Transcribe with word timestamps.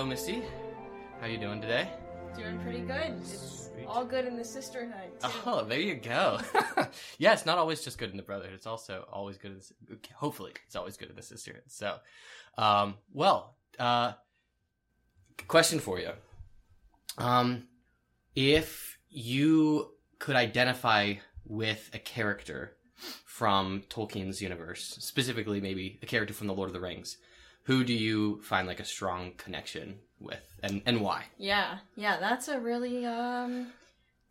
Hello, 0.00 0.08
Missy. 0.08 0.42
How 1.20 1.26
are 1.26 1.28
you 1.28 1.36
doing 1.36 1.60
today? 1.60 1.86
Doing 2.34 2.58
pretty 2.60 2.80
good. 2.80 3.20
It's 3.20 3.68
Sweet. 3.70 3.84
all 3.86 4.02
good 4.02 4.24
in 4.24 4.34
the 4.34 4.42
sisterhood. 4.42 5.20
Too. 5.20 5.28
Oh, 5.44 5.62
there 5.62 5.78
you 5.78 5.94
go. 5.94 6.40
yeah, 7.18 7.34
it's 7.34 7.44
not 7.44 7.58
always 7.58 7.82
just 7.82 7.98
good 7.98 8.10
in 8.10 8.16
the 8.16 8.22
brotherhood. 8.22 8.54
It's 8.54 8.66
also 8.66 9.06
always 9.12 9.36
good 9.36 9.50
in 9.50 9.60
the, 9.88 9.98
hopefully, 10.14 10.52
it's 10.66 10.74
always 10.74 10.96
good 10.96 11.10
in 11.10 11.16
the 11.16 11.22
sisterhood. 11.22 11.64
So, 11.66 11.98
um, 12.56 12.94
well, 13.12 13.56
uh, 13.78 14.12
question 15.46 15.80
for 15.80 16.00
you. 16.00 16.12
Um, 17.18 17.68
if 18.34 18.96
you 19.10 19.90
could 20.18 20.34
identify 20.34 21.16
with 21.44 21.90
a 21.92 21.98
character 21.98 22.72
from 23.26 23.82
Tolkien's 23.90 24.40
universe, 24.40 24.96
specifically 24.98 25.60
maybe 25.60 25.98
a 26.02 26.06
character 26.06 26.32
from 26.32 26.46
the 26.46 26.54
Lord 26.54 26.70
of 26.70 26.72
the 26.72 26.80
Rings, 26.80 27.18
who 27.64 27.84
do 27.84 27.92
you 27.94 28.40
find 28.42 28.66
like 28.66 28.80
a 28.80 28.84
strong 28.84 29.32
connection 29.36 29.98
with 30.18 30.44
and, 30.62 30.82
and 30.86 31.00
why? 31.00 31.24
Yeah, 31.38 31.78
yeah, 31.96 32.18
that's 32.20 32.48
a 32.48 32.60
really 32.60 33.06
um 33.06 33.68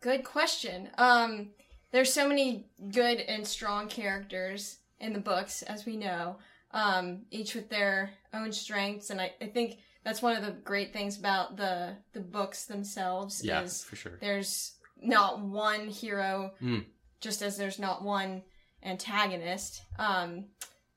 good 0.00 0.24
question. 0.24 0.88
Um 0.98 1.50
there's 1.92 2.12
so 2.12 2.28
many 2.28 2.66
good 2.92 3.18
and 3.20 3.46
strong 3.46 3.88
characters 3.88 4.78
in 5.00 5.12
the 5.12 5.18
books, 5.18 5.62
as 5.62 5.84
we 5.86 5.96
know, 5.96 6.36
um, 6.72 7.22
each 7.32 7.54
with 7.56 7.68
their 7.68 8.10
own 8.32 8.52
strengths, 8.52 9.10
and 9.10 9.20
I, 9.20 9.32
I 9.40 9.46
think 9.46 9.78
that's 10.04 10.22
one 10.22 10.36
of 10.36 10.44
the 10.44 10.52
great 10.52 10.92
things 10.92 11.18
about 11.18 11.56
the 11.56 11.96
the 12.12 12.20
books 12.20 12.66
themselves 12.66 13.44
Yeah, 13.44 13.62
is 13.62 13.82
for 13.82 13.96
sure. 13.96 14.18
there's 14.20 14.74
not 15.02 15.40
one 15.40 15.88
hero, 15.88 16.52
Mm. 16.62 16.84
just 17.20 17.42
as 17.42 17.56
there's 17.56 17.78
not 17.80 18.04
one 18.04 18.42
antagonist. 18.84 19.82
Um, 19.98 20.46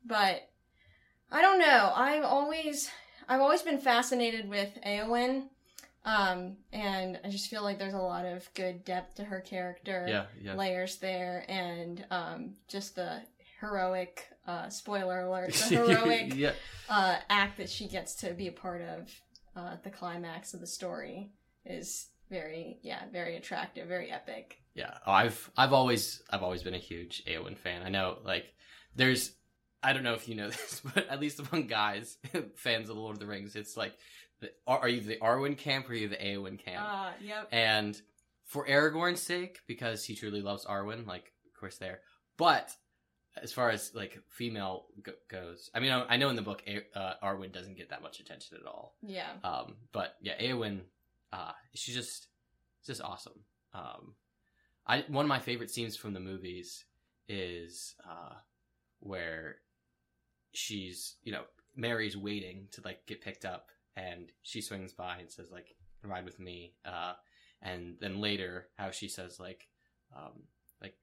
but 0.06 0.42
I 1.34 1.42
don't 1.42 1.58
know. 1.60 1.92
I've 1.96 2.24
always 2.24 2.90
I've 3.28 3.42
always 3.42 3.64
been 3.64 3.80
fascinated 3.80 4.48
with 4.48 4.70
Eowyn, 4.86 5.48
um, 6.06 6.58
and 6.72 7.20
I 7.26 7.30
just 7.30 7.50
feel 7.50 7.64
like 7.64 7.80
there's 7.80 7.96
a 7.96 7.98
lot 7.98 8.26
of 8.26 8.48
good 8.54 8.86
depth 8.86 9.16
to 9.16 9.24
her 9.24 9.42
character, 9.42 10.06
Yeah, 10.08 10.26
yeah. 10.40 10.54
layers 10.54 10.98
there, 10.98 11.44
and 11.48 12.06
um, 12.12 12.54
just 12.68 12.96
the 12.96 13.22
heroic. 13.60 14.28
Uh, 14.46 14.68
spoiler 14.70 15.22
alert: 15.22 15.54
the 15.54 15.76
heroic 15.88 16.36
yeah. 16.36 16.52
uh, 16.90 17.16
act 17.30 17.58
that 17.58 17.70
she 17.70 17.88
gets 17.88 18.14
to 18.16 18.34
be 18.34 18.48
a 18.50 18.52
part 18.52 18.82
of 18.82 19.10
uh, 19.56 19.78
the 19.84 19.90
climax 19.90 20.54
of 20.54 20.60
the 20.60 20.68
story 20.68 21.32
is 21.66 22.08
very 22.30 22.78
yeah 22.82 23.04
very 23.12 23.38
attractive 23.38 23.88
very 23.88 24.12
epic 24.12 24.58
Yeah, 24.74 24.92
oh, 25.08 25.12
I've 25.12 25.50
I've 25.56 25.72
always 25.72 26.22
I've 26.30 26.44
always 26.44 26.62
been 26.62 26.74
a 26.74 26.80
huge 26.80 27.24
Eowyn 27.26 27.58
fan. 27.58 27.84
I 27.84 27.90
know 27.90 28.18
like 28.26 28.46
there's 28.96 29.32
I 29.84 29.94
don't 29.94 30.04
know 30.04 30.14
if 30.14 30.28
you 30.30 30.36
know 30.36 30.50
this, 30.56 30.82
but 30.96 31.08
at 31.10 31.20
least 31.20 31.40
among 31.40 31.68
guys 31.68 32.18
fans 32.56 32.90
of 32.90 32.96
the 32.96 33.02
Lord 33.02 33.16
of 33.16 33.20
the 33.20 33.28
Rings, 33.28 33.56
it's 33.56 33.76
like 33.78 33.94
the, 34.40 34.52
are 34.68 34.80
are 34.80 34.88
you 34.90 35.02
the 35.02 35.18
Arwen 35.18 35.58
camp 35.58 35.90
or 35.90 35.94
are 35.94 35.96
you 35.96 36.08
the 36.10 36.16
Eowyn 36.16 36.58
camp? 36.64 36.86
uh 36.88 37.12
yep 37.22 37.48
and 37.52 38.00
for 38.46 38.68
Aragorn's 38.68 39.22
sake, 39.22 39.60
because 39.68 40.04
he 40.04 40.16
truly 40.16 40.42
loves 40.42 40.66
Arwen, 40.66 41.08
like 41.08 41.32
of 41.48 41.60
course 41.60 41.78
there. 41.78 42.02
But 42.38 42.70
as 43.42 43.52
far 43.52 43.70
as 43.72 43.96
like 43.96 44.20
female 44.30 44.86
go- 45.02 45.14
goes, 45.30 45.70
I 45.74 45.80
mean 45.80 45.92
I 45.92 46.06
I 46.14 46.18
know 46.18 46.30
in 46.30 46.36
the 46.36 46.42
book 46.42 46.62
A- 46.68 46.86
uh, 46.98 47.14
Arwen 47.24 47.52
doesn't 47.52 47.78
get 47.78 47.90
that 47.90 48.02
much 48.04 48.20
attention 48.20 48.58
at 48.60 48.68
all. 48.68 48.96
yeah 49.02 49.28
Um, 49.44 49.76
but 49.92 50.16
yeah, 50.22 50.38
Eowyn, 50.40 50.82
uh, 51.32 51.54
she's 51.74 51.96
just, 51.96 52.28
just 52.86 53.02
awesome. 53.02 53.40
Um, 53.74 54.14
I 54.86 55.04
one 55.08 55.26
of 55.26 55.30
my 55.30 55.40
favorite 55.40 55.72
scenes 55.72 55.96
from 55.98 56.14
the 56.14 56.20
movies 56.20 56.86
is 57.30 57.96
uh, 58.08 58.34
where 59.00 59.56
she's, 60.54 61.16
you 61.24 61.32
know, 61.32 61.44
Mary's 61.76 62.16
waiting 62.16 62.68
to 62.72 62.82
like 62.84 63.06
get 63.06 63.22
picked 63.22 63.46
up, 63.46 63.70
and 63.96 64.32
she 64.42 64.62
swings 64.62 64.94
by 64.94 65.18
and 65.18 65.30
says 65.30 65.52
like, 65.52 65.76
"Ride 66.04 66.26
with 66.26 66.40
me," 66.40 66.76
uh, 66.86 67.14
and 67.62 67.96
then 68.00 68.22
later 68.22 68.68
how 68.78 68.92
she 68.92 69.08
says 69.08 69.40
like, 69.40 69.68
um, 70.16 70.44
like, 70.82 70.96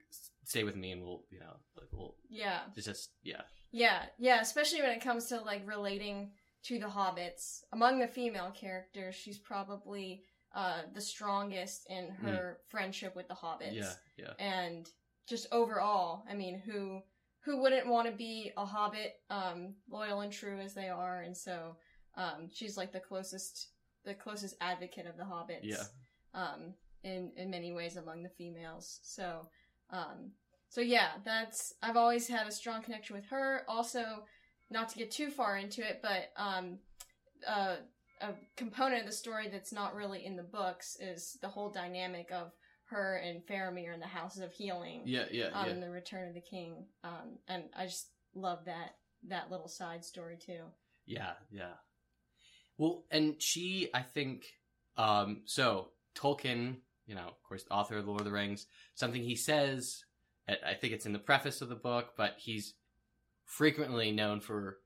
"Stay 0.44 0.64
with 0.64 0.76
me," 0.76 0.92
and 0.92 1.02
we'll, 1.02 1.24
you 1.30 1.40
know, 1.40 1.56
like 1.76 1.88
we'll 1.92 2.14
yeah. 2.28 2.60
it's 2.76 2.86
just 2.86 3.10
yeah, 3.22 3.42
yeah 3.72 4.02
yeah 4.18 4.40
especially 4.40 4.80
when 4.80 4.90
it 4.90 5.02
comes 5.02 5.26
to 5.26 5.40
like 5.40 5.66
relating 5.66 6.30
to 6.64 6.78
the 6.78 6.86
hobbits. 6.86 7.62
Among 7.72 7.98
the 7.98 8.08
female 8.08 8.52
characters 8.54 9.14
she's 9.14 9.38
probably 9.38 10.22
uh 10.54 10.82
the 10.94 11.00
strongest 11.00 11.86
in 11.88 12.10
her 12.22 12.58
friendship 12.68 13.14
with 13.16 13.28
the 13.28 13.34
hobbits. 13.34 13.72
Yeah, 13.72 13.92
yeah. 14.16 14.32
and 14.38 14.88
just 15.30 15.46
overall 15.52 16.24
i 16.28 16.34
mean 16.34 16.58
who 16.58 17.00
who 17.44 17.60
wouldn't 17.62 17.86
want 17.86 18.06
to 18.06 18.12
be 18.12 18.52
a 18.56 18.64
hobbit 18.64 19.14
um 19.30 19.74
loyal 19.90 20.20
and 20.20 20.32
true 20.32 20.58
as 20.60 20.74
they 20.74 20.88
are. 20.88 21.22
And 21.22 21.36
so 21.36 21.76
um 22.16 22.48
she's 22.52 22.76
like 22.76 22.92
the 22.92 23.00
closest 23.00 23.68
the 24.04 24.14
closest 24.14 24.56
advocate 24.60 25.06
of 25.06 25.16
the 25.16 25.24
hobbits 25.24 25.60
Yeah. 25.62 25.84
um 26.34 26.74
in 27.02 27.32
in 27.36 27.50
many 27.50 27.72
ways 27.72 27.96
among 27.96 28.22
the 28.22 28.28
females. 28.30 29.00
So 29.02 29.48
um 29.90 30.32
so 30.68 30.80
yeah 30.80 31.08
that's 31.24 31.74
i've 31.82 31.96
always 31.96 32.28
had 32.28 32.46
a 32.46 32.52
strong 32.52 32.82
connection 32.82 33.16
with 33.16 33.26
her. 33.26 33.64
Also 33.68 34.24
not 34.70 34.88
to 34.90 34.98
get 34.98 35.10
too 35.10 35.30
far 35.30 35.56
into 35.56 35.80
it 35.82 36.00
but 36.02 36.30
um 36.36 36.78
uh 37.46 37.76
a 38.22 38.34
component 38.56 39.00
of 39.00 39.06
the 39.06 39.12
story 39.12 39.48
that's 39.48 39.72
not 39.72 39.94
really 39.94 40.26
in 40.26 40.36
the 40.36 40.42
books 40.42 40.96
is 41.00 41.38
the 41.40 41.48
whole 41.48 41.70
dynamic 41.70 42.30
of 42.30 42.52
her 42.90 43.16
and 43.16 43.46
Faramir 43.46 43.94
in 43.94 44.00
the 44.00 44.06
Houses 44.06 44.42
of 44.42 44.52
Healing 44.52 45.02
Yeah, 45.04 45.24
yeah, 45.30 45.46
um, 45.52 45.66
yeah. 45.66 45.72
in 45.72 45.80
the 45.80 45.90
Return 45.90 46.28
of 46.28 46.34
the 46.34 46.40
King. 46.40 46.84
Um, 47.04 47.38
and 47.48 47.64
I 47.76 47.86
just 47.86 48.08
love 48.34 48.64
that 48.66 48.96
that 49.28 49.50
little 49.50 49.68
side 49.68 50.04
story 50.04 50.36
too. 50.38 50.62
Yeah, 51.06 51.32
yeah. 51.50 51.74
Well, 52.78 53.04
and 53.10 53.40
she, 53.40 53.88
I 53.92 54.00
think, 54.02 54.44
um, 54.96 55.42
so 55.44 55.88
Tolkien, 56.14 56.76
you 57.06 57.14
know, 57.14 57.26
of 57.28 57.42
course, 57.42 57.64
the 57.64 57.72
author 57.72 57.98
of 57.98 58.04
the 58.04 58.10
Lord 58.10 58.22
of 58.22 58.26
the 58.26 58.32
Rings, 58.32 58.66
something 58.94 59.22
he 59.22 59.36
says, 59.36 60.04
I 60.48 60.56
I 60.70 60.74
think 60.74 60.92
it's 60.92 61.06
in 61.06 61.12
the 61.12 61.18
preface 61.18 61.60
of 61.60 61.68
the 61.68 61.74
book, 61.74 62.12
but 62.16 62.34
he's 62.38 62.74
frequently 63.44 64.12
known 64.12 64.40
for 64.40 64.78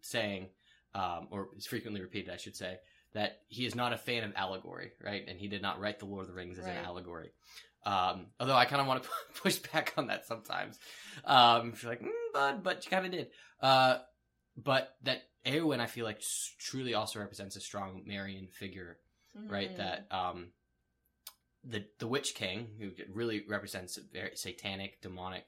saying, 0.00 0.48
um, 0.94 1.28
or 1.30 1.48
is 1.56 1.66
frequently 1.66 2.00
repeated, 2.00 2.32
I 2.32 2.36
should 2.38 2.56
say, 2.56 2.78
that 3.12 3.40
he 3.48 3.64
is 3.66 3.74
not 3.74 3.92
a 3.92 3.96
fan 3.96 4.24
of 4.24 4.32
allegory, 4.36 4.92
right? 5.02 5.24
And 5.26 5.38
he 5.38 5.48
did 5.48 5.62
not 5.62 5.80
write 5.80 5.98
the 5.98 6.06
Lord 6.06 6.22
of 6.22 6.28
the 6.28 6.34
Rings 6.34 6.58
as 6.58 6.64
Right. 6.66 6.72
an 6.76 6.84
allegory. 6.84 7.30
Um, 7.84 8.26
although 8.40 8.56
I 8.56 8.64
kind 8.64 8.80
of 8.80 8.86
want 8.88 9.02
to 9.04 9.08
push 9.42 9.58
back 9.58 9.94
on 9.96 10.08
that 10.08 10.26
sometimes. 10.26 10.78
Um, 11.24 11.72
you're 11.80 11.92
like, 11.92 12.02
mm, 12.02 12.10
bud, 12.34 12.62
but 12.62 12.84
you 12.84 12.90
kind 12.90 13.06
of 13.06 13.12
did. 13.12 13.28
Uh, 13.60 13.98
but 14.56 14.96
that 15.04 15.22
Eowyn, 15.46 15.78
I 15.80 15.86
feel 15.86 16.04
like, 16.04 16.20
truly 16.58 16.94
also 16.94 17.20
represents 17.20 17.54
a 17.56 17.60
strong 17.60 18.02
Marian 18.06 18.48
figure, 18.48 18.98
right? 19.48 19.70
Mhm. 19.72 19.76
That 19.76 20.06
um, 20.10 20.48
the 21.64 21.84
the 21.98 22.06
Witch 22.08 22.34
King, 22.34 22.68
who 22.78 22.90
really 23.12 23.44
represents 23.48 23.96
a 23.96 24.00
very 24.12 24.36
satanic, 24.36 25.00
demonic. 25.00 25.44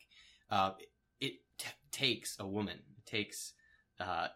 Uh, 0.51 0.73
it 1.21 1.35
t- 1.59 1.69
takes 1.91 2.37
a 2.39 2.47
woman. 2.47 2.79
It 2.99 3.07
takes 3.07 3.53
uh, 4.01 4.29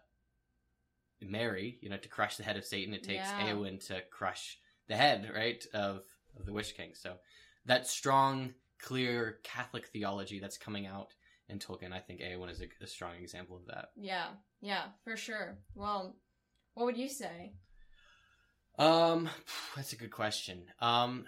Mary, 1.29 1.77
you 1.81 1.89
know, 1.89 1.97
to 1.97 2.09
crush 2.09 2.37
the 2.37 2.43
head 2.43 2.57
of 2.57 2.65
Satan. 2.65 2.93
It 2.93 3.03
takes 3.03 3.27
Yeah. 3.29 3.49
Eowyn 3.49 3.85
to 3.87 4.01
crush 4.11 4.57
the 4.87 4.95
head, 4.95 5.29
right, 5.33 5.65
of 5.73 6.03
of 6.37 6.45
the 6.45 6.53
Witch 6.53 6.75
King. 6.75 6.91
So 6.95 7.15
that 7.65 7.87
strong, 7.87 8.53
clear 8.79 9.39
Catholic 9.43 9.87
theology 9.87 10.39
that's 10.39 10.57
coming 10.57 10.85
out 10.87 11.13
in 11.49 11.59
Tolkien, 11.59 11.93
I 11.93 11.99
think 11.99 12.21
Eowyn 12.21 12.49
is 12.49 12.61
a, 12.61 12.67
a 12.81 12.87
strong 12.87 13.15
example 13.21 13.57
of 13.57 13.67
that. 13.67 13.89
Yeah, 13.95 14.27
yeah, 14.61 14.85
for 15.03 15.15
sure. 15.15 15.57
Well, 15.75 16.15
what 16.73 16.85
would 16.85 16.97
you 16.97 17.09
say? 17.09 17.53
Um, 18.79 19.29
that's 19.75 19.93
a 19.93 19.97
good 19.97 20.11
question. 20.11 20.63
Um, 20.79 21.25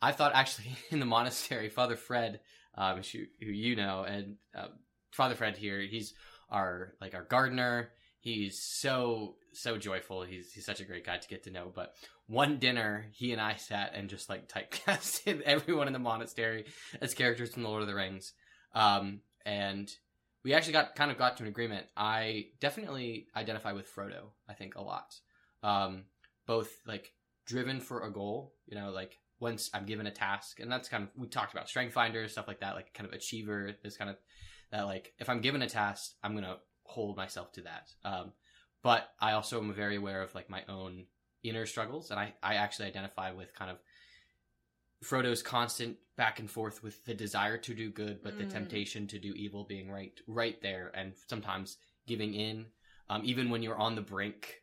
I 0.00 0.12
thought 0.12 0.32
actually 0.34 0.76
in 0.90 1.00
the 1.00 1.06
monastery, 1.06 1.68
Father 1.68 1.96
Fred, 1.96 2.40
um, 2.76 3.02
who, 3.02 3.24
who 3.40 3.50
you 3.52 3.76
know, 3.76 4.02
and 4.02 4.36
uh, 4.54 4.68
Father 5.10 5.34
Fred 5.34 5.56
here, 5.56 5.80
he's 5.80 6.14
our 6.50 6.94
like 7.00 7.14
our 7.14 7.24
gardener. 7.24 7.90
He's 8.24 8.58
so 8.58 9.34
so 9.52 9.76
joyful. 9.76 10.22
He's 10.22 10.50
he's 10.50 10.64
such 10.64 10.80
a 10.80 10.86
great 10.86 11.04
guy 11.04 11.18
to 11.18 11.28
get 11.28 11.44
to 11.44 11.50
know. 11.50 11.70
But 11.74 11.92
one 12.26 12.58
dinner, 12.58 13.04
he 13.12 13.32
and 13.32 13.40
I 13.40 13.56
sat 13.56 13.92
and 13.94 14.08
just 14.08 14.30
like 14.30 14.48
typecasted 14.48 15.42
everyone 15.44 15.88
in 15.88 15.92
the 15.92 15.98
monastery 15.98 16.64
as 17.02 17.12
characters 17.12 17.52
from 17.52 17.64
the 17.64 17.68
Lord 17.68 17.82
of 17.82 17.86
the 17.86 17.94
Rings. 17.94 18.32
Um, 18.74 19.20
and 19.44 19.90
we 20.42 20.54
actually 20.54 20.72
got 20.72 20.96
kind 20.96 21.10
of 21.10 21.18
got 21.18 21.36
to 21.36 21.42
an 21.42 21.50
agreement. 21.50 21.84
I 21.98 22.46
definitely 22.60 23.26
identify 23.36 23.72
with 23.72 23.94
Frodo. 23.94 24.30
I 24.48 24.54
think 24.54 24.76
a 24.76 24.82
lot. 24.82 25.14
Um, 25.62 26.04
both 26.46 26.70
like 26.86 27.12
driven 27.44 27.78
for 27.78 28.06
a 28.06 28.10
goal, 28.10 28.54
you 28.64 28.74
know, 28.74 28.90
like 28.90 29.18
once 29.38 29.68
I'm 29.74 29.84
given 29.84 30.06
a 30.06 30.10
task, 30.10 30.60
and 30.60 30.72
that's 30.72 30.88
kind 30.88 31.02
of 31.02 31.10
we 31.14 31.28
talked 31.28 31.52
about 31.52 31.68
strength 31.68 31.92
finders, 31.92 32.32
stuff 32.32 32.48
like 32.48 32.60
that, 32.60 32.74
like 32.74 32.94
kind 32.94 33.06
of 33.06 33.12
achiever, 33.12 33.72
this 33.82 33.98
kind 33.98 34.08
of 34.08 34.16
that 34.72 34.86
like 34.86 35.12
if 35.18 35.28
I'm 35.28 35.42
given 35.42 35.60
a 35.60 35.68
task, 35.68 36.12
I'm 36.22 36.34
gonna 36.34 36.56
hold 36.84 37.16
myself 37.16 37.52
to 37.52 37.62
that. 37.62 37.90
Um, 38.04 38.32
but 38.82 39.08
I 39.20 39.32
also 39.32 39.60
am 39.60 39.72
very 39.74 39.96
aware 39.96 40.22
of 40.22 40.34
like 40.34 40.48
my 40.50 40.62
own 40.68 41.06
inner 41.42 41.66
struggles, 41.66 42.10
and 42.10 42.20
I 42.20 42.34
I 42.42 42.54
actually 42.54 42.88
identify 42.88 43.32
with 43.32 43.54
kind 43.54 43.70
of 43.70 43.78
Frodo's 45.02 45.42
constant 45.42 45.98
back 46.16 46.38
and 46.38 46.50
forth 46.50 46.82
with 46.82 47.04
the 47.04 47.14
desire 47.14 47.58
to 47.58 47.74
do 47.74 47.90
good, 47.90 48.22
but 48.22 48.38
the 48.38 48.44
Mm. 48.44 48.50
temptation 48.50 49.06
to 49.08 49.18
do 49.18 49.32
evil 49.34 49.64
being 49.64 49.90
right 49.90 50.18
right 50.26 50.60
there, 50.62 50.90
and 50.94 51.14
sometimes 51.28 51.76
giving 52.06 52.34
in. 52.34 52.66
um, 53.10 53.20
even 53.24 53.50
when 53.50 53.62
you're 53.62 53.76
on 53.76 53.94
the 53.94 54.00
brink, 54.00 54.62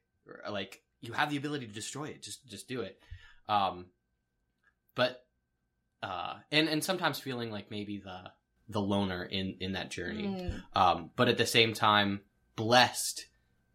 like 0.50 0.84
you 1.00 1.14
have 1.14 1.30
the 1.30 1.38
ability 1.38 1.68
to 1.68 1.74
destroy 1.74 2.06
it. 2.06 2.24
Just 2.24 2.48
just 2.48 2.68
do 2.68 2.82
it. 2.82 3.00
Um, 3.48 3.92
but 4.96 5.28
uh, 6.02 6.40
and 6.52 6.68
and 6.68 6.84
sometimes 6.84 7.20
feeling 7.20 7.52
like 7.52 7.70
maybe 7.70 8.00
the 8.00 8.32
the 8.72 8.82
loner 8.82 9.24
in 9.24 9.56
in 9.60 9.74
that 9.74 9.92
journey. 9.92 10.24
Mm. 10.28 10.62
Um, 10.80 11.10
but 11.16 11.28
at 11.28 11.38
the 11.38 11.46
same 11.46 11.74
time, 11.74 12.22
blessed. 12.56 13.28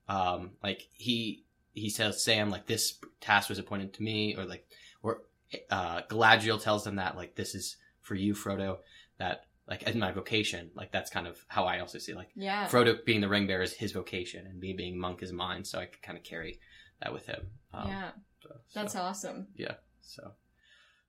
Um, 0.09 0.53
like 0.63 0.89
he 0.93 1.45
he 1.73 1.91
says, 1.91 2.23
Sam, 2.23 2.51
like 2.51 2.67
this 2.67 2.99
task 3.21 3.49
was 3.49 3.59
appointed 3.59 3.93
to 3.95 4.03
me, 4.03 4.35
or 4.37 4.45
like, 4.45 4.67
or 5.03 5.23
uh, 5.71 6.03
Galadriel 6.03 6.63
tells 6.63 6.85
them 6.85 6.97
that 6.97 7.17
like 7.17 7.35
this 7.35 7.55
is 7.55 7.77
for 8.01 8.15
you, 8.15 8.35
Frodo. 8.35 8.79
That 9.19 9.47
like 9.69 9.83
in 9.83 9.99
my 9.99 10.13
vocation, 10.13 10.71
like 10.75 10.93
that's 10.93 11.11
kind 11.11 11.27
of 11.27 11.45
how 11.49 11.65
I 11.65 11.81
also 11.81 11.99
see 11.99 12.15
like 12.15 12.29
Yeah. 12.37 12.67
Frodo 12.69 13.05
being 13.05 13.21
the 13.21 13.29
ring 13.29 13.47
bearer 13.47 13.63
is 13.63 13.73
his 13.73 13.93
vocation, 13.93 14.47
and 14.47 14.61
me 14.61 14.73
being 14.75 14.99
monk 14.99 15.23
is 15.23 15.33
mine. 15.33 15.65
So 15.65 15.79
I 15.79 15.87
could 15.87 16.03
kind 16.03 16.17
of 16.17 16.23
carry 16.25 16.61
that 17.03 17.13
with 17.13 17.27
him. 17.27 17.49
Um, 17.75 17.89
yeah. 17.89 18.11
so- 18.43 18.57
That's 18.75 18.93
so, 18.93 19.01
awesome. 19.01 19.49
yeah. 19.57 19.75
So, 20.03 20.33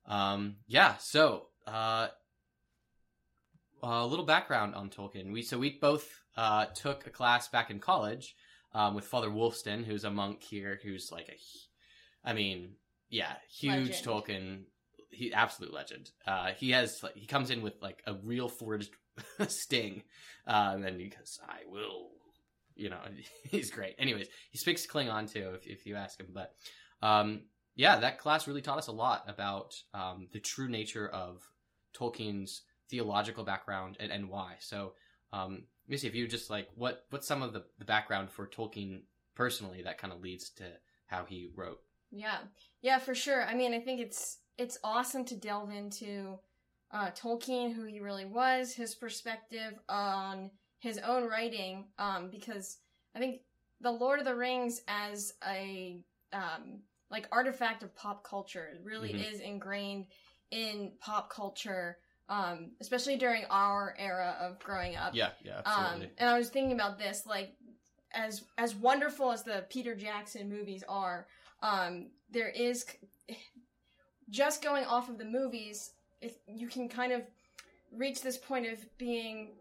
um, 0.07 0.55
yeah. 0.67 0.97
So, 0.97 1.47
uh, 1.67 2.07
a 3.83 4.05
little 4.05 4.25
background 4.25 4.75
on 4.75 4.89
Tolkien. 4.89 5.31
We 5.31 5.41
so 5.41 5.57
we 5.57 5.77
both 5.79 6.07
uh, 6.35 6.65
took 6.67 7.07
a 7.07 7.09
class 7.09 7.47
back 7.47 7.69
in 7.69 7.79
college 7.79 8.35
um, 8.73 8.95
with 8.95 9.05
Father 9.05 9.29
Wolfston, 9.29 9.85
who's 9.85 10.03
a 10.03 10.11
monk 10.11 10.43
here, 10.43 10.79
who's 10.83 11.11
like 11.11 11.29
a, 11.29 12.29
I 12.29 12.33
mean, 12.33 12.75
yeah, 13.09 13.33
huge 13.49 14.03
Legend. 14.03 14.05
Tolkien, 14.05 14.63
he 15.11 15.33
absolute 15.33 15.73
legend. 15.73 16.11
Uh, 16.25 16.51
he 16.57 16.71
has 16.71 17.01
like, 17.01 17.15
he 17.15 17.25
comes 17.25 17.49
in 17.49 17.61
with 17.61 17.81
like 17.81 18.03
a 18.05 18.13
real 18.23 18.49
forged 18.49 18.91
sting, 19.47 20.03
uh, 20.45 20.71
and 20.73 20.83
then 20.83 20.99
he 20.99 21.07
goes, 21.07 21.39
"I 21.47 21.59
will," 21.67 22.09
you 22.75 22.89
know, 22.89 22.99
he's 23.49 23.71
great. 23.71 23.95
Anyways, 23.97 24.27
he 24.51 24.57
speaks 24.57 24.85
Klingon 24.85 25.31
too, 25.31 25.51
if 25.55 25.65
if 25.65 25.85
you 25.85 25.95
ask 25.95 26.19
him. 26.19 26.27
But 26.33 26.53
um, 27.01 27.43
yeah, 27.75 27.97
that 27.97 28.19
class 28.19 28.47
really 28.47 28.61
taught 28.61 28.79
us 28.79 28.87
a 28.87 28.91
lot 28.91 29.23
about 29.27 29.75
um, 29.93 30.27
the 30.33 30.39
true 30.39 30.67
nature 30.67 31.07
of 31.07 31.41
Tolkien's 31.97 32.63
theological 32.89 33.43
background 33.43 33.97
and, 33.99 34.11
and 34.11 34.29
why. 34.29 34.55
So, 34.59 34.93
um, 35.33 35.63
Missy, 35.87 36.07
if 36.07 36.15
you 36.15 36.27
just 36.27 36.49
like 36.49 36.67
what 36.75 37.05
what's 37.09 37.27
some 37.27 37.41
of 37.41 37.53
the, 37.53 37.63
the 37.79 37.85
background 37.85 38.29
for 38.29 38.47
Tolkien 38.47 39.01
personally 39.35 39.83
that 39.83 39.97
kind 39.97 40.13
of 40.13 40.21
leads 40.21 40.49
to 40.51 40.63
how 41.05 41.25
he 41.25 41.49
wrote. 41.55 41.79
Yeah, 42.11 42.39
yeah, 42.81 42.99
for 42.99 43.15
sure. 43.15 43.45
I 43.45 43.53
mean, 43.53 43.73
I 43.73 43.79
think 43.79 43.99
it's 44.01 44.39
it's 44.57 44.79
awesome 44.83 45.25
to 45.25 45.35
delve 45.35 45.71
into 45.71 46.39
uh, 46.91 47.11
Tolkien, 47.11 47.73
who 47.73 47.85
he 47.85 47.99
really 47.99 48.25
was, 48.25 48.73
his 48.73 48.95
perspective 48.95 49.73
on 49.89 50.51
his 50.79 50.97
own 50.99 51.27
writing, 51.27 51.85
um, 51.99 52.29
because 52.29 52.77
I 53.15 53.19
think 53.19 53.41
the 53.81 53.91
Lord 53.91 54.19
of 54.19 54.25
the 54.25 54.35
Rings 54.35 54.81
as 54.87 55.33
a 55.45 56.03
um, 56.33 56.81
like 57.09 57.27
artifact 57.31 57.83
of 57.83 57.95
pop 57.95 58.23
culture 58.23 58.77
really 58.83 59.13
Mhm. 59.13 59.33
is 59.33 59.39
ingrained 59.39 60.07
in 60.51 60.93
pop 60.99 61.29
culture, 61.29 61.97
um, 62.29 62.71
especially 62.81 63.15
during 63.17 63.43
our 63.49 63.95
era 63.97 64.35
of 64.39 64.59
growing 64.59 64.95
up. 64.95 65.15
Yeah, 65.15 65.29
yeah, 65.43 65.57
Um, 65.59 65.63
absolutely. 65.65 66.09
and 66.17 66.29
I 66.29 66.37
was 66.37 66.49
thinking 66.49 66.73
about 66.73 66.97
this, 66.99 67.25
like, 67.25 67.53
as 68.13 68.43
as 68.57 68.73
wonderful 68.75 69.31
as 69.31 69.43
the 69.43 69.65
Peter 69.69 69.95
Jackson 69.95 70.49
movies 70.49 70.83
are, 70.87 71.27
um, 71.61 72.07
there 72.31 72.49
is 72.49 72.85
just 74.29 74.61
going 74.63 74.85
off 74.85 75.09
of 75.09 75.17
the 75.17 75.25
movies. 75.25 75.91
If 76.21 76.33
you 76.47 76.67
can 76.67 76.89
kind 76.89 77.11
of 77.13 77.21
reach 77.91 78.21
this 78.21 78.37
point 78.37 78.65
of 78.67 78.79
being 78.97 79.51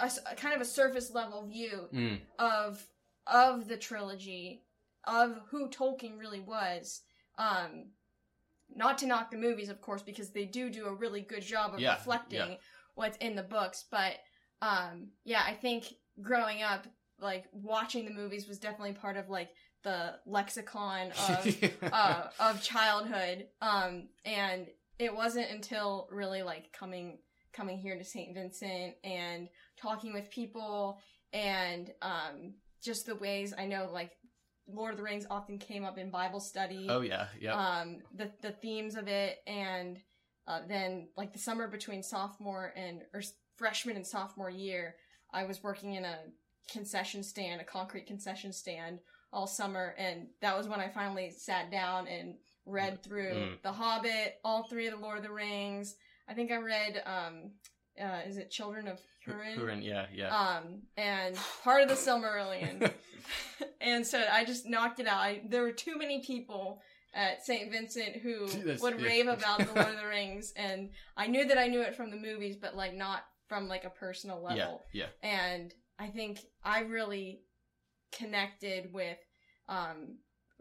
a 0.00 0.10
kind 0.36 0.54
of 0.54 0.60
a 0.60 0.64
surface 0.64 1.10
level 1.12 1.46
view 1.46 1.88
Mm, 1.92 2.18
of 2.38 2.84
of 3.26 3.68
the 3.68 3.76
trilogy 3.76 4.62
of 5.04 5.40
who 5.50 5.68
Tolkien 5.68 6.18
really 6.18 6.40
was. 6.40 7.02
Um, 7.38 7.86
not 8.76 8.98
to 8.98 9.06
knock 9.06 9.30
the 9.30 9.36
movies, 9.36 9.68
of 9.68 9.80
course, 9.80 10.02
because 10.02 10.30
they 10.30 10.44
do 10.44 10.70
do 10.70 10.86
a 10.86 10.94
really 10.94 11.20
good 11.20 11.42
job 11.42 11.74
of 11.74 11.80
Yeah, 11.80 11.94
reflecting 11.94 12.38
yeah. 12.52 12.56
what's 12.94 13.16
in 13.18 13.36
the 13.36 13.42
books. 13.42 13.84
But 13.90 14.14
um, 14.60 15.08
yeah, 15.24 15.42
I 15.46 15.54
think 15.54 15.86
growing 16.20 16.62
up, 16.62 16.86
like 17.20 17.44
watching 17.52 18.04
the 18.04 18.10
movies 18.12 18.48
was 18.48 18.58
definitely 18.58 18.94
part 18.94 19.16
of 19.16 19.28
like 19.28 19.50
the 19.82 20.14
lexicon 20.26 21.12
of 21.28 21.70
uh, 21.92 22.24
of 22.40 22.62
childhood. 22.62 23.46
Um, 23.60 24.08
and 24.24 24.66
it 24.98 25.14
wasn't 25.14 25.50
until 25.50 26.08
really 26.10 26.42
like 26.42 26.72
coming 26.72 27.18
coming 27.52 27.78
here 27.78 27.96
to 27.98 28.04
St. 28.04 28.34
Vincent 28.34 28.94
and 29.04 29.48
talking 29.80 30.12
with 30.14 30.30
people 30.30 30.98
and 31.34 31.90
um, 32.00 32.54
just 32.82 33.06
the 33.06 33.14
ways 33.16 33.52
I 33.56 33.66
know 33.66 33.90
like 33.92 34.12
Lord 34.66 34.92
of 34.92 34.96
the 34.96 35.02
Rings 35.02 35.26
often 35.30 35.58
came 35.58 35.84
up 35.84 35.98
in 35.98 36.10
Bible 36.10 36.40
study. 36.40 36.86
oh 36.88 37.00
yeah, 37.00 37.26
yeah. 37.40 37.54
Um, 37.54 37.98
the 38.14 38.30
the 38.40 38.52
themes 38.52 38.94
of 38.94 39.08
it 39.08 39.38
and 39.46 39.98
uh, 40.46 40.60
then 40.68 41.08
like 41.16 41.32
the 41.32 41.38
summer 41.38 41.68
between 41.68 42.02
sophomore 42.02 42.72
and 42.76 43.02
or 43.14 43.22
freshman 43.56 43.96
and 43.96 44.06
sophomore 44.06 44.50
year, 44.50 44.96
I 45.32 45.44
was 45.44 45.62
working 45.62 45.94
in 45.94 46.04
a 46.04 46.18
concession 46.70 47.22
stand, 47.22 47.60
a 47.60 47.64
concrete 47.64 48.06
concession 48.06 48.52
stand 48.52 49.00
all 49.32 49.46
summer, 49.46 49.94
and 49.98 50.26
that 50.40 50.56
was 50.56 50.68
when 50.68 50.80
I 50.80 50.88
finally 50.88 51.30
sat 51.30 51.70
down 51.70 52.06
and 52.06 52.34
read 52.66 53.02
through 53.02 53.32
Mm. 53.34 53.62
The 53.62 53.72
Hobbit, 53.72 54.38
all 54.44 54.64
three 54.64 54.86
of 54.86 54.94
the 54.94 55.00
Lord 55.00 55.18
of 55.18 55.24
the 55.24 55.32
Rings. 55.32 55.96
I 56.28 56.34
think 56.34 56.50
I 56.52 56.56
read, 56.56 57.02
um, 57.06 57.52
uh, 58.00 58.20
is 58.26 58.36
it 58.36 58.50
Children 58.50 58.88
of 58.88 59.00
Hurin? 59.26 59.56
Hurin, 59.56 59.84
yeah, 59.84 60.06
yeah. 60.12 60.36
Um, 60.36 60.82
and 60.96 61.36
part 61.62 61.82
of 61.82 61.88
the 61.88 61.94
Silmarillion. 61.94 62.90
and 63.80 64.06
so 64.06 64.22
I 64.30 64.44
just 64.44 64.66
knocked 64.66 65.00
it 65.00 65.06
out. 65.06 65.20
I, 65.20 65.42
there 65.48 65.62
were 65.62 65.72
too 65.72 65.96
many 65.96 66.22
people 66.22 66.80
at 67.14 67.44
St. 67.44 67.70
Vincent 67.70 68.16
who 68.16 68.46
That's- 68.48 68.80
would 68.80 69.00
yeah. 69.00 69.06
rave 69.06 69.28
about 69.28 69.58
the 69.60 69.72
Lord 69.74 69.88
of 69.88 69.96
the 69.96 70.06
Rings, 70.08 70.52
and 70.56 70.90
I 71.16 71.26
knew 71.26 71.46
that 71.46 71.58
I 71.58 71.68
knew 71.68 71.82
it 71.82 71.94
from 71.94 72.10
the 72.10 72.16
movies, 72.16 72.56
but 72.60 72.76
like 72.76 72.94
not 72.94 73.24
from 73.48 73.68
like 73.68 73.84
a 73.84 73.90
personal 73.90 74.38
yeah, 74.50 74.64
level. 74.64 74.84
yeah. 74.92 75.06
And 75.22 75.72
I 75.98 76.08
think 76.08 76.40
I 76.64 76.80
really 76.80 77.42
connected 78.12 78.92
with 78.92 79.18
um 79.68 80.18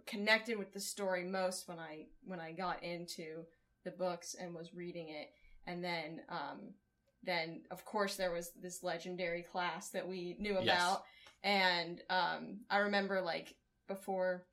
connected 0.08 0.58
with 0.58 0.74
the 0.74 0.80
story 0.80 1.24
most 1.24 1.68
when 1.68 1.80
I 1.80 2.06
when 2.24 2.40
I 2.40 2.52
got 2.52 2.84
into 2.84 3.44
the 3.84 3.92
books 3.92 4.36
and 4.40 4.54
was 4.54 4.74
reading 4.74 5.10
it 5.10 5.30
and 5.68 5.84
then 5.84 6.22
um 6.30 6.74
then 7.24 7.62
of 7.72 7.86
course 7.86 8.16
there 8.16 8.32
was 8.32 8.52
this 8.62 8.84
legendary 8.84 9.44
class 9.44 9.90
that 9.90 10.08
we 10.08 10.36
knew 10.40 10.58
Yes. 10.62 10.64
about 10.82 11.04
and 11.44 12.02
um 12.10 12.60
I 12.70 12.78
remember 12.80 13.22
like 13.22 13.56
before 13.88 14.46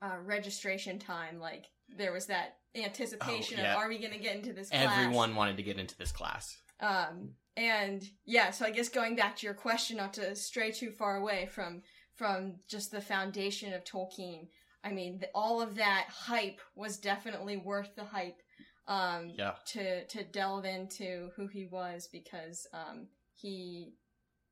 uh 0.00 0.16
registration 0.22 0.98
time 0.98 1.38
like 1.40 1.66
there 1.96 2.12
was 2.12 2.26
that 2.26 2.56
anticipation 2.74 3.58
Oh, 3.60 3.62
yeah. 3.62 3.72
of 3.72 3.78
are 3.78 3.88
we 3.88 3.98
going 3.98 4.12
to 4.12 4.18
get 4.18 4.34
into 4.36 4.52
this 4.52 4.70
class 4.70 4.98
Everyone 4.98 5.34
wanted 5.34 5.56
to 5.58 5.62
get 5.62 5.78
into 5.78 5.96
this 5.96 6.12
class. 6.12 6.56
um, 6.80 7.34
and 7.56 8.02
yeah, 8.24 8.50
so 8.50 8.64
I 8.64 8.70
guess 8.70 8.88
going 8.88 9.14
back 9.14 9.36
to 9.36 9.46
your 9.46 9.52
question, 9.54 9.98
not 9.98 10.14
to 10.14 10.34
stray 10.34 10.70
too 10.72 10.90
far 10.90 11.16
away 11.16 11.46
from 11.52 11.82
from 12.14 12.54
just 12.68 12.90
the 12.90 13.00
foundation 13.02 13.74
of 13.74 13.84
Tolkien. 13.84 14.48
I 14.82 14.90
mean, 14.90 15.18
th- 15.18 15.30
all 15.34 15.60
of 15.60 15.74
that 15.74 16.06
hype 16.08 16.60
was 16.74 16.96
definitely 16.98 17.58
worth 17.58 17.94
the 17.94 18.04
hype. 18.04 18.40
Um, 18.88 19.32
Yeah. 19.36 19.54
to 19.66 20.04
to 20.06 20.24
delve 20.24 20.64
into 20.64 21.30
who 21.36 21.46
he 21.46 21.66
was 21.66 22.08
because 22.08 22.66
um, 22.72 23.08
he 23.34 23.94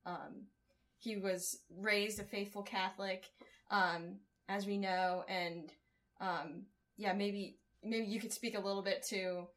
um, 0.05 0.47
he 0.97 1.17
was 1.17 1.59
raised 1.69 2.19
a 2.19 2.23
faithful 2.23 2.63
Catholic, 2.63 3.29
um, 3.69 4.19
as 4.47 4.65
we 4.65 4.77
know, 4.77 5.25
and 5.27 5.71
um, 6.19 6.65
yeah, 6.97 7.13
maybe 7.13 7.57
maybe 7.83 8.05
you 8.05 8.19
could 8.19 8.31
speak 8.31 8.55
a 8.55 8.59
little 8.59 8.81
bit 8.81 9.03
to 9.03 9.47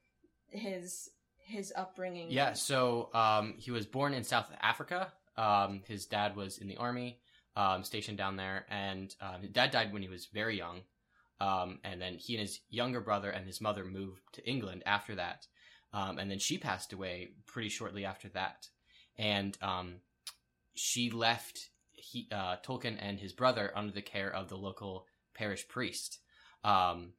his 0.48 1.10
his 1.36 1.72
upbringing. 1.76 2.30
Yeah, 2.30 2.54
so 2.54 3.10
um, 3.14 3.54
he 3.58 3.70
was 3.70 3.86
born 3.86 4.14
in 4.14 4.24
South 4.24 4.50
Africa. 4.62 5.12
Um, 5.36 5.82
his 5.86 6.06
dad 6.06 6.36
was 6.36 6.58
in 6.58 6.68
the 6.68 6.76
army, 6.76 7.18
um, 7.56 7.84
stationed 7.84 8.18
down 8.18 8.36
there, 8.36 8.66
and 8.70 9.14
um, 9.20 9.42
his 9.42 9.50
dad 9.50 9.70
died 9.70 9.92
when 9.92 10.02
he 10.02 10.08
was 10.08 10.26
very 10.26 10.56
young. 10.56 10.80
Um, 11.44 11.78
and 11.84 12.00
then 12.00 12.14
he 12.14 12.34
and 12.34 12.40
his 12.40 12.60
younger 12.70 13.00
brother 13.00 13.30
and 13.30 13.46
his 13.46 13.60
mother 13.60 13.84
moved 13.84 14.22
to 14.32 14.48
England 14.48 14.82
after 14.86 15.14
that. 15.16 15.46
Um, 15.92 16.18
and 16.18 16.30
then 16.30 16.38
she 16.38 16.56
passed 16.56 16.92
away 16.92 17.32
pretty 17.46 17.68
shortly 17.68 18.06
after 18.06 18.28
that. 18.30 18.68
And 19.18 19.56
um, 19.60 19.96
she 20.74 21.10
left 21.10 21.68
he, 21.92 22.28
uh, 22.32 22.56
Tolkien 22.66 22.96
and 22.98 23.18
his 23.18 23.32
brother 23.32 23.72
under 23.76 23.92
the 23.92 24.02
care 24.02 24.34
of 24.34 24.48
the 24.48 24.56
local 24.56 25.06
parish 25.34 25.68
priest, 25.68 26.18
um, 26.64 27.12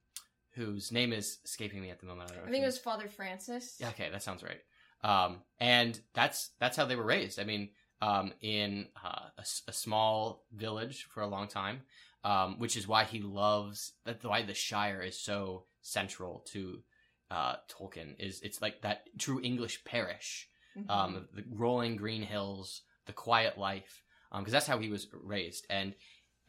whose 0.52 0.92
name 0.92 1.14
is 1.14 1.38
escaping 1.46 1.82
me 1.82 1.92
at 1.92 2.00
the 2.00 2.08
moment. 2.08 2.32
I, 2.32 2.34
don't 2.34 2.44
know 2.44 2.50
I 2.50 2.52
think 2.52 2.64
it 2.64 2.68
was 2.68 2.80
Father 2.80 3.08
Francis. 3.08 3.78
yeah, 3.80 3.90
okay, 3.90 4.10
that 4.12 4.24
sounds 4.24 4.44
right. 4.44 4.62
Um, 5.04 5.42
and 5.60 6.00
that's 6.16 6.50
that's 6.60 6.76
how 6.76 6.86
they 6.86 6.96
were 6.96 7.06
raised. 7.06 7.40
I 7.40 7.44
mean, 7.44 7.70
um, 8.02 8.34
in 8.42 8.88
uh, 9.04 9.30
a, 9.38 9.46
a 9.68 9.74
small 9.74 10.46
village 10.52 11.08
for 11.14 11.22
a 11.22 11.28
long 11.28 11.48
time, 11.48 11.82
um, 12.26 12.58
which 12.58 12.76
is 12.76 12.88
why 12.88 13.04
he 13.04 13.20
loves 13.22 13.94
that's 14.04 14.24
why 14.26 14.42
the 14.42 14.54
Shire 14.56 15.02
is 15.02 15.18
so 15.18 15.66
central 15.82 16.44
to 16.52 16.82
uh, 17.30 17.56
Tolkien. 17.70 18.16
Is 18.20 18.42
it's 18.42 18.62
like 18.62 18.82
that 18.82 19.04
true 19.20 19.40
English 19.42 19.84
parish, 19.86 20.50
Mhm. 20.76 20.90
um, 20.90 21.28
the 21.34 21.44
rolling 21.50 21.96
green 21.96 22.24
hills, 22.24 22.82
the 23.06 23.14
quiet 23.14 23.58
life. 23.58 24.02
because 24.38 24.52
that's 24.52 24.68
how 24.68 24.80
he 24.80 24.90
was 24.90 25.08
raised. 25.14 25.66
And 25.70 25.96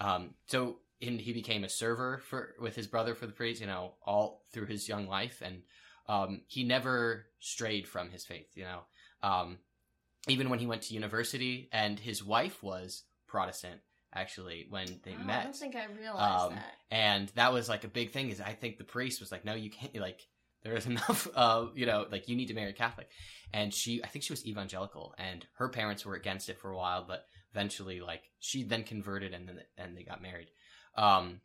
um, 0.00 0.34
so 0.48 0.80
in, 1.00 1.18
he 1.20 1.32
became 1.32 1.62
a 1.62 1.68
server 1.68 2.18
for 2.18 2.54
with 2.58 2.74
his 2.74 2.88
brother 2.88 3.14
for 3.14 3.26
the 3.26 3.32
priest, 3.32 3.60
you 3.60 3.66
know, 3.68 3.94
all 4.02 4.44
through 4.52 4.66
his 4.66 4.88
young 4.88 5.06
life, 5.06 5.40
and 5.42 5.62
um, 6.08 6.42
he 6.48 6.64
never 6.64 7.26
strayed 7.38 7.86
from 7.86 8.10
his 8.10 8.24
faith. 8.24 8.50
You 8.56 8.64
know, 8.64 8.80
um, 9.22 9.58
even 10.26 10.48
when 10.50 10.58
he 10.58 10.66
went 10.66 10.82
to 10.82 10.94
university, 10.94 11.68
and 11.70 12.00
his 12.00 12.24
wife 12.24 12.62
was 12.62 13.04
Protestant 13.28 13.80
actually 14.16 14.66
when 14.70 14.86
they 15.04 15.14
Oh, 15.20 15.24
met. 15.24 15.40
I 15.40 15.44
don't 15.44 15.56
think 15.56 15.76
I 15.76 15.86
realized 15.86 16.44
Um, 16.46 16.54
that. 16.54 16.74
and 16.90 17.28
that 17.36 17.52
was 17.52 17.68
like 17.68 17.84
a 17.84 17.88
big 17.88 18.10
thing 18.12 18.30
is 18.30 18.40
i 18.40 18.52
think 18.52 18.78
the 18.78 18.84
priest 18.84 19.20
was 19.20 19.30
like 19.32 19.44
no 19.44 19.54
you 19.54 19.70
can't 19.70 19.94
like 19.96 20.20
there 20.62 20.74
is 20.76 20.86
enough 20.94 21.28
uh 21.34 21.66
you 21.74 21.84
know 21.86 22.06
like 22.10 22.28
you 22.28 22.36
need 22.36 22.46
to 22.48 22.54
marry 22.54 22.70
a 22.70 22.72
catholic 22.72 23.08
and 23.52 23.72
she 23.74 24.02
i 24.04 24.06
think 24.08 24.22
she 24.24 24.32
was 24.32 24.46
evangelical 24.46 25.14
and 25.18 25.46
her 25.58 25.68
parents 25.68 26.04
were 26.06 26.14
against 26.14 26.48
it 26.48 26.58
for 26.58 26.70
a 26.70 26.76
while 26.76 27.04
but 27.06 27.26
eventually 27.52 28.00
like 28.00 28.22
she 28.38 28.62
then 28.62 28.82
converted 28.84 29.34
and 29.34 29.48
then 29.48 29.58
and 29.76 29.96
they 29.96 30.02
got 30.04 30.22
married 30.22 30.48
um 30.96 31.40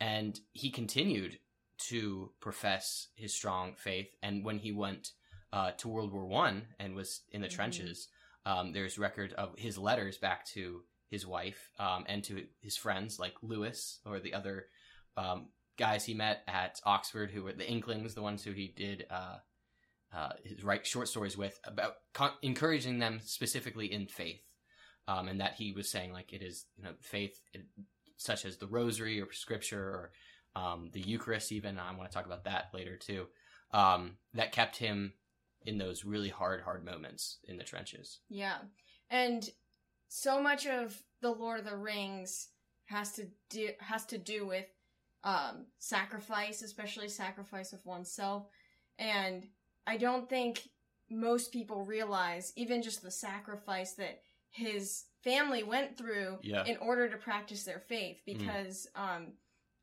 and 0.00 0.38
he 0.52 0.70
continued 0.70 1.38
to 1.78 2.30
profess 2.40 3.08
his 3.14 3.32
strong 3.34 3.74
faith 3.76 4.10
and 4.22 4.44
when 4.44 4.58
he 4.58 4.72
went 4.72 5.10
uh 5.52 5.70
to 5.72 5.88
world 5.88 6.12
war 6.12 6.26
one 6.26 6.66
and 6.78 6.94
was 6.94 7.22
in 7.30 7.40
the 7.40 7.48
Mhm. 7.48 7.52
trenches 7.58 8.08
um 8.46 8.72
there's 8.72 8.98
record 8.98 9.32
of 9.34 9.58
his 9.58 9.78
letters 9.78 10.18
back 10.18 10.46
to 10.46 10.82
his 11.12 11.26
wife 11.26 11.70
um, 11.78 12.04
and 12.08 12.24
to 12.24 12.42
his 12.62 12.74
friends 12.74 13.18
like 13.18 13.34
Lewis 13.42 14.00
or 14.06 14.18
the 14.18 14.32
other 14.32 14.64
um, 15.18 15.48
guys 15.78 16.06
he 16.06 16.14
met 16.14 16.42
at 16.48 16.80
Oxford 16.86 17.30
who 17.30 17.44
were 17.44 17.52
the 17.52 17.68
Inklings, 17.68 18.14
the 18.14 18.22
ones 18.22 18.42
who 18.42 18.52
he 18.52 18.72
did 18.74 19.04
uh, 19.10 19.36
uh, 20.16 20.30
write 20.62 20.86
short 20.86 21.08
stories 21.08 21.36
with 21.36 21.60
about 21.64 21.96
encouraging 22.40 22.98
them 22.98 23.20
specifically 23.22 23.92
in 23.92 24.06
faith, 24.06 24.40
um, 25.06 25.28
and 25.28 25.40
that 25.40 25.52
he 25.52 25.72
was 25.72 25.90
saying 25.90 26.14
like 26.14 26.32
it 26.32 26.42
is 26.42 26.64
you 26.78 26.84
know 26.84 26.94
faith 27.02 27.38
it, 27.52 27.66
such 28.16 28.46
as 28.46 28.56
the 28.56 28.66
Rosary 28.66 29.20
or 29.20 29.30
Scripture 29.32 29.82
or 29.82 30.12
um, 30.56 30.88
the 30.94 31.00
Eucharist 31.00 31.52
even. 31.52 31.78
I 31.78 31.94
want 31.94 32.10
to 32.10 32.16
talk 32.16 32.26
about 32.26 32.44
that 32.44 32.70
later 32.72 32.96
too. 32.96 33.26
Um, 33.74 34.16
that 34.32 34.52
kept 34.52 34.78
him 34.78 35.12
in 35.66 35.76
those 35.76 36.06
really 36.06 36.30
hard, 36.30 36.62
hard 36.62 36.84
moments 36.86 37.38
in 37.44 37.58
the 37.58 37.64
trenches. 37.64 38.20
Yeah. 38.30 38.56
And 39.10 39.48
so 40.14 40.42
much 40.42 40.66
of 40.66 41.02
the 41.22 41.30
Lord 41.30 41.60
of 41.60 41.64
the 41.64 41.74
Rings 41.74 42.48
has 42.84 43.12
to 43.12 43.26
do 43.48 43.70
has 43.80 44.04
to 44.06 44.18
do 44.18 44.46
with 44.46 44.66
um 45.24 45.64
sacrifice, 45.78 46.60
especially 46.60 47.08
sacrifice 47.08 47.72
of 47.72 47.84
oneself. 47.86 48.46
And 48.98 49.46
I 49.86 49.96
don't 49.96 50.28
think 50.28 50.68
most 51.10 51.50
people 51.50 51.86
realize 51.86 52.52
even 52.56 52.82
just 52.82 53.02
the 53.02 53.10
sacrifice 53.10 53.92
that 53.94 54.20
his 54.50 55.04
family 55.24 55.62
went 55.62 55.96
through 55.96 56.38
Yeah. 56.42 56.64
in 56.66 56.76
order 56.76 57.08
to 57.08 57.16
practice 57.16 57.64
their 57.64 57.80
faith 57.80 58.18
because 58.26 58.86
um 58.94 59.32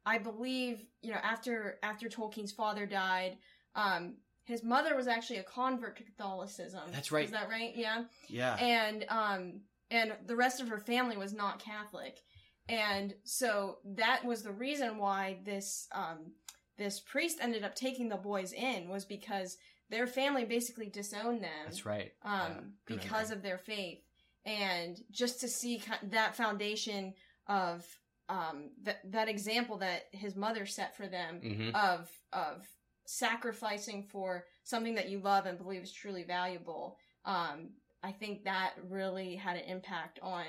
I 0.05 0.19
believe, 0.19 0.85
you 1.01 1.11
know, 1.11 1.19
after 1.23 1.79
after 1.81 2.07
Tolkien's 2.07 2.51
father 2.51 2.85
died, 2.85 3.39
um 3.73 4.17
his 4.43 4.63
mother 4.63 4.95
was 4.95 5.07
actually 5.07 5.39
a 5.39 5.43
convert 5.43 5.97
to 5.97 6.03
Catholicism. 6.03 6.91
That's 6.91 7.11
right. 7.11 7.25
Is 7.25 7.31
that 7.31 7.49
right? 7.49 7.75
Yeah 7.75 8.03
Yeah. 8.27 8.55
and 8.57 9.05
um 9.09 9.61
and 9.91 10.13
the 10.25 10.35
rest 10.35 10.61
of 10.61 10.67
her 10.67 10.79
family 10.79 11.17
was 11.17 11.33
not 11.33 11.59
catholic 11.59 12.19
and 12.67 13.15
so 13.23 13.77
that 13.83 14.23
was 14.23 14.43
the 14.43 14.51
reason 14.51 14.97
why 14.97 15.39
this 15.43 15.87
um 15.91 16.31
this 16.77 16.99
priest 16.99 17.39
ended 17.41 17.63
up 17.63 17.75
taking 17.75 18.09
the 18.09 18.15
boys 18.15 18.53
in 18.53 18.87
was 18.89 19.05
because 19.05 19.57
their 19.89 20.07
family 20.07 20.45
basically 20.45 20.87
disowned 20.87 21.43
them 21.43 21.65
That's 21.65 21.85
right. 21.85 22.11
um 22.23 22.73
Yeah, 22.87 22.95
because 22.95 23.31
of 23.31 23.41
their 23.41 23.57
faith 23.57 23.99
and 24.45 24.99
just 25.11 25.41
to 25.41 25.47
see 25.47 25.81
that 26.03 26.35
foundation 26.35 27.13
of 27.47 27.85
um 28.29 28.69
that 28.83 28.99
that 29.11 29.27
example 29.27 29.77
that 29.77 30.03
his 30.11 30.35
mother 30.35 30.65
set 30.65 30.95
for 30.95 31.07
them 31.07 31.41
hmm 31.41 31.69
of 31.75 32.09
of 32.31 32.67
sacrificing 33.09 34.03
for 34.03 34.45
something 34.63 34.93
that 34.93 35.09
you 35.09 35.19
love 35.19 35.47
and 35.47 35.57
believe 35.57 35.81
is 35.81 35.91
truly 35.91 36.23
valuable. 36.23 36.95
Um, 37.25 37.71
I 38.03 38.11
think 38.11 38.43
that 38.45 38.73
really 38.89 39.35
had 39.35 39.57
an 39.57 39.65
impact 39.65 40.19
on 40.21 40.45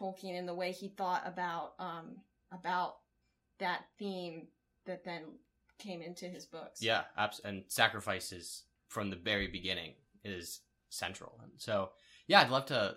Tolkien 0.00 0.38
and 0.38 0.48
the 0.48 0.54
way 0.54 0.72
he 0.72 0.88
thought 0.88 1.22
about 1.26 1.72
um, 1.78 2.16
about 2.52 2.96
that 3.58 3.82
theme 3.98 4.46
that 4.86 5.04
then 5.04 5.22
came 5.78 6.02
into 6.02 6.26
his 6.26 6.46
books. 6.46 6.82
Yeah, 6.82 7.02
abs- 7.16 7.40
and 7.44 7.64
sacrifices 7.68 8.64
from 8.88 9.10
the 9.10 9.16
very 9.16 9.48
beginning 9.48 9.94
is 10.24 10.60
central. 10.90 11.40
And 11.42 11.52
so, 11.56 11.90
yeah, 12.26 12.40
I'd 12.40 12.50
love 12.50 12.66
to 12.66 12.96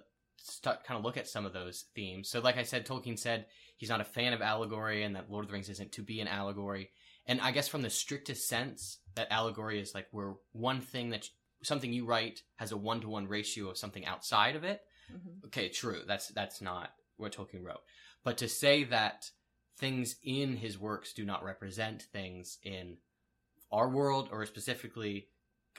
kind 0.63 0.97
of 0.97 1.03
look 1.03 1.17
at 1.17 1.27
some 1.27 1.45
of 1.45 1.53
those 1.53 1.85
themes. 1.95 2.29
So, 2.29 2.39
like 2.39 2.57
I 2.57 2.63
said, 2.63 2.85
Tolkien 2.85 3.17
said 3.17 3.47
he's 3.77 3.89
not 3.89 4.01
a 4.01 4.05
fan 4.05 4.33
of 4.33 4.41
allegory 4.41 5.03
and 5.03 5.15
that 5.15 5.31
Lord 5.31 5.45
of 5.45 5.49
the 5.49 5.53
Rings 5.53 5.69
isn't 5.69 5.91
to 5.93 6.03
be 6.03 6.19
an 6.19 6.27
allegory. 6.27 6.91
And 7.25 7.41
I 7.41 7.51
guess 7.51 7.67
from 7.67 7.81
the 7.81 7.89
strictest 7.89 8.47
sense, 8.47 8.99
that 9.15 9.31
allegory 9.31 9.79
is 9.79 9.95
like 9.95 10.07
where 10.11 10.33
one 10.51 10.81
thing 10.81 11.09
that 11.09 11.29
something 11.63 11.91
you 11.93 12.05
write 12.05 12.41
has 12.57 12.71
a 12.71 12.77
one 12.77 13.01
to 13.01 13.09
one 13.09 13.27
ratio 13.27 13.69
of 13.69 13.77
something 13.77 14.05
outside 14.05 14.55
of 14.55 14.63
it. 14.63 14.81
Mhm. 15.11 15.45
Okay, 15.45 15.69
true. 15.69 16.03
That's 16.05 16.27
that's 16.29 16.61
not 16.61 16.93
what 17.17 17.33
Tolkien 17.33 17.63
wrote. 17.63 17.83
But 18.23 18.37
to 18.39 18.47
say 18.47 18.83
that 18.85 19.31
things 19.77 20.15
in 20.23 20.57
his 20.57 20.77
works 20.79 21.13
do 21.13 21.25
not 21.25 21.43
represent 21.43 22.03
things 22.03 22.57
in 22.63 22.97
our 23.71 23.89
world 23.89 24.29
or 24.31 24.45
specifically 24.45 25.27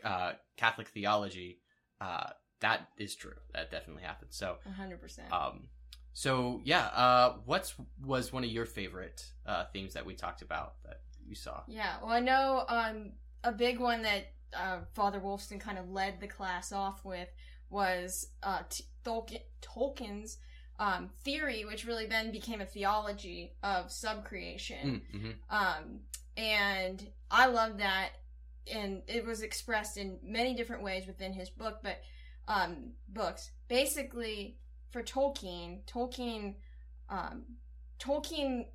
uh, 0.04 0.32
Catholic 0.56 0.88
theology, 0.88 1.60
uh, 2.00 2.30
that 2.60 2.88
is 2.98 3.14
true. 3.14 3.34
That 3.54 3.70
definitely 3.70 4.02
happens. 4.02 4.36
So, 4.36 4.58
hundred 4.76 5.00
percent. 5.00 5.32
um, 5.32 5.68
so 6.12 6.60
yeah. 6.64 6.86
Uh, 6.86 7.36
what's 7.44 7.74
was 8.04 8.32
one 8.32 8.44
of 8.44 8.50
your 8.50 8.66
favorite 8.66 9.24
uh, 9.46 9.64
themes 9.72 9.94
that 9.94 10.04
we 10.06 10.14
talked 10.14 10.42
about 10.42 10.74
that 10.84 11.00
you 11.26 11.34
saw? 11.34 11.62
Yeah, 11.66 11.96
well, 12.02 12.12
I 12.12 12.20
know 12.20 12.64
um, 12.68 13.12
a 13.44 13.52
big 13.52 13.78
one 13.80 14.02
that 14.02 14.32
uh, 14.54 14.78
Father 14.94 15.20
Wolfson 15.20 15.60
kind 15.60 15.78
of 15.78 15.90
led 15.90 16.20
the 16.20 16.26
class 16.26 16.72
off 16.72 17.04
with 17.04 17.28
was 17.70 18.28
uh, 18.42 18.60
T- 18.68 18.84
Tolkien, 19.04 19.40
Tolkien's 19.62 20.38
um, 20.78 21.10
theory, 21.24 21.64
which 21.64 21.86
really 21.86 22.06
then 22.06 22.30
became 22.30 22.60
a 22.60 22.66
theology 22.66 23.52
of 23.62 23.88
subcreation. 23.88 25.00
Mm-hmm. 25.14 25.30
Um, 25.50 26.00
and 26.36 27.06
I 27.30 27.46
love 27.46 27.78
that, 27.78 28.10
and 28.72 29.02
it 29.06 29.24
was 29.24 29.42
expressed 29.42 29.96
in 29.96 30.18
many 30.22 30.54
different 30.54 30.82
ways 30.82 31.06
within 31.06 31.32
his 31.32 31.48
book, 31.50 31.78
but 31.82 32.00
um, 32.46 32.92
books. 33.08 33.50
Basically, 33.68 34.58
for 34.90 35.02
Tolkien, 35.02 35.80
Tolkien, 35.86 36.54
um, 37.08 37.44
Tolkien 37.98 38.66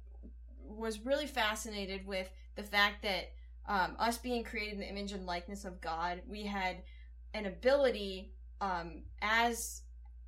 was 0.64 1.06
really 1.06 1.28
fascinated 1.28 2.06
with 2.06 2.30
the 2.56 2.64
fact 2.64 3.04
that 3.04 3.32
um, 3.68 3.96
us 4.00 4.18
being 4.18 4.44
created 4.44 4.74
in 4.74 4.80
the 4.80 4.90
image 4.90 5.12
and 5.12 5.26
likeness 5.26 5.66
of 5.66 5.82
God, 5.82 6.22
we 6.28 6.44
had 6.44 6.84
an 7.34 7.46
ability 7.46 8.34
um, 8.60 9.04
as 9.22 9.82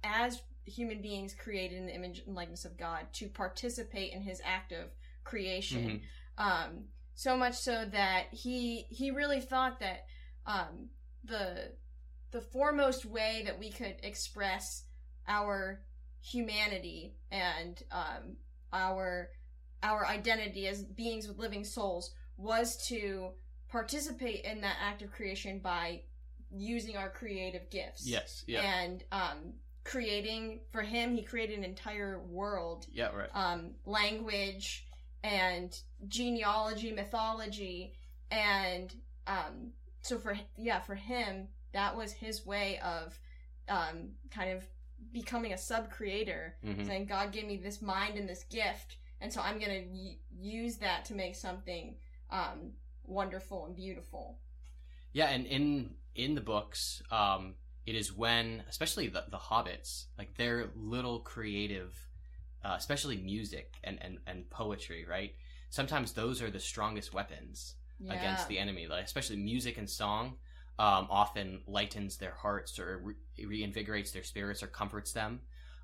as 0.04 0.42
human 0.66 1.02
beings 1.02 1.34
created 1.34 1.78
in 1.78 1.86
the 1.86 1.96
image 1.96 2.24
and 2.25 2.36
likeness 2.36 2.66
of 2.66 2.78
God 2.78 3.08
to 3.13 3.28
participate 3.28 4.13
in 4.13 4.22
His 4.22 4.42
act 4.46 4.72
of 4.72 4.92
creation. 5.24 6.02
Mhm. 6.38 6.44
Um, 6.44 6.86
so 7.16 7.38
much 7.38 7.56
so 7.56 7.86
that 7.86 8.25
he 8.32 8.88
he 8.90 9.12
really 9.12 9.40
thought 9.40 9.80
that 9.80 10.06
um, 10.46 10.90
the 11.24 11.72
the 12.32 12.42
foremost 12.42 13.06
way 13.06 13.44
that 13.46 13.60
we 13.60 13.72
could 13.72 13.96
express 14.04 14.86
our 15.28 15.84
humanity 16.22 17.16
and 17.32 17.82
um, 17.92 18.38
our 18.72 19.30
our 19.84 20.08
identity 20.08 20.68
as 20.68 20.84
beings 20.84 21.28
with 21.28 21.38
living 21.38 21.63
souls 21.63 22.13
was 22.38 22.88
to 22.88 23.32
participate 23.70 24.42
in 24.46 24.62
that 24.62 24.75
act 24.82 25.02
of 25.02 25.12
creation 25.12 25.60
by 25.60 26.02
using 26.52 26.96
our 26.98 27.10
creative 27.10 27.70
gifts. 27.70 28.06
Yes. 28.08 28.44
Yeah. 28.48 28.62
And 28.62 29.04
um, 29.12 29.54
creating 29.84 30.60
for 30.72 30.82
him, 30.82 31.16
he 31.16 31.24
created 31.24 31.58
an 31.58 31.63
entire 31.63 32.20
world 32.20 32.86
yeah. 32.92 33.10
Right. 33.16 33.30
um, 33.34 33.72
language 33.86 34.86
and 35.24 35.75
genealogy, 36.08 36.92
mythology, 36.92 37.94
and 38.30 38.94
um, 39.28 39.72
so 40.02 40.18
for 40.18 40.38
yeah, 40.58 40.80
for 40.82 40.96
him, 40.96 41.48
that 41.74 41.96
was 41.96 42.12
his 42.12 42.46
way 42.46 42.80
of 42.84 43.18
um, 43.70 44.10
kind 44.32 44.52
of 44.52 44.63
becoming 45.12 45.54
a 45.54 45.58
sub 45.58 45.90
creator, 45.92 46.56
Mhm. 46.66 46.86
saying 46.86 47.06
God 47.06 47.32
gave 47.32 47.46
me 47.46 47.58
this 47.58 47.82
mind 47.82 48.18
and 48.18 48.28
this 48.28 48.44
gift, 48.44 48.98
and 49.22 49.32
so 49.32 49.42
I'm 49.42 49.60
gonna 49.60 49.84
y- 49.90 50.18
use 50.38 50.78
that 50.78 51.06
to 51.06 51.13
make 51.13 51.36
something 51.36 51.96
um, 52.34 52.74
wonderful 53.06 53.66
and 53.68 53.75
beautiful. 53.75 54.40
Yeah, 55.13 55.30
and 55.30 55.46
in 55.46 55.96
in 56.16 56.36
the 56.36 56.42
books, 56.42 57.02
um, 57.12 57.56
it 57.86 57.96
is 57.96 58.12
when, 58.13 58.63
especially 58.70 59.08
the 59.08 59.25
the 59.30 59.38
hobbits, 59.38 60.06
like 60.18 60.36
their 60.38 60.72
little 60.75 61.20
creative, 61.20 61.96
uh, 62.66 62.75
especially 62.78 63.18
music 63.18 63.75
and, 63.84 64.00
and 64.02 64.20
and 64.28 64.50
poetry, 64.50 65.06
right? 65.10 65.36
Sometimes 65.70 66.13
those 66.13 66.42
are 66.42 66.52
the 66.52 66.60
strongest 66.60 67.13
weapons 67.13 67.75
Yeah. 68.00 68.13
against 68.16 68.48
the 68.48 68.60
enemy. 68.60 68.88
Like 68.88 69.06
especially 69.06 69.38
music 69.38 69.78
and 69.78 69.90
song, 69.90 70.38
um, 70.80 71.08
often 71.10 71.62
lightens 71.68 72.18
their 72.18 72.34
hearts 72.34 72.80
or 72.80 73.00
re- 73.00 73.46
reinvigorates 73.46 74.12
their 74.12 74.24
spirits 74.24 74.63
or 74.63 74.68
comforts 74.68 75.13
them. 75.13 75.42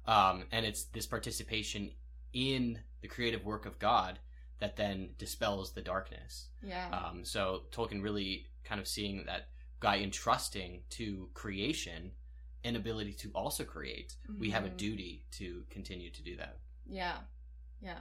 um, 0.08 0.46
and 0.52 0.66
it's 0.66 0.86
this 0.86 1.06
participation 1.06 1.92
in 2.34 2.80
the 3.02 3.08
creative 3.08 3.46
work 3.46 3.66
of 3.68 3.78
God 3.80 4.20
that 4.60 4.76
then 4.76 5.10
dispels 5.18 5.74
the 5.74 5.82
darkness. 5.82 6.50
Yeah. 6.62 6.90
Um, 6.90 7.24
so 7.26 7.64
Tolkien 7.72 8.02
really 8.04 8.48
kind 8.64 8.80
of 8.82 8.88
seeing 8.88 9.26
that 9.26 9.50
guy 9.80 10.00
entrusting 10.00 10.84
to 10.92 11.30
creation 11.34 12.12
an 12.66 12.76
ability 12.76 13.14
to 13.14 13.32
also 13.34 13.64
create. 13.64 14.16
We 14.38 14.50
have 14.50 14.66
a 14.66 14.70
Mhm. 14.70 14.78
duty 14.78 15.26
to 15.32 15.64
continue 15.70 16.12
to 16.12 16.22
do 16.22 16.36
that. 16.38 16.60
yeah. 16.86 17.20
Yeah. 17.82 18.00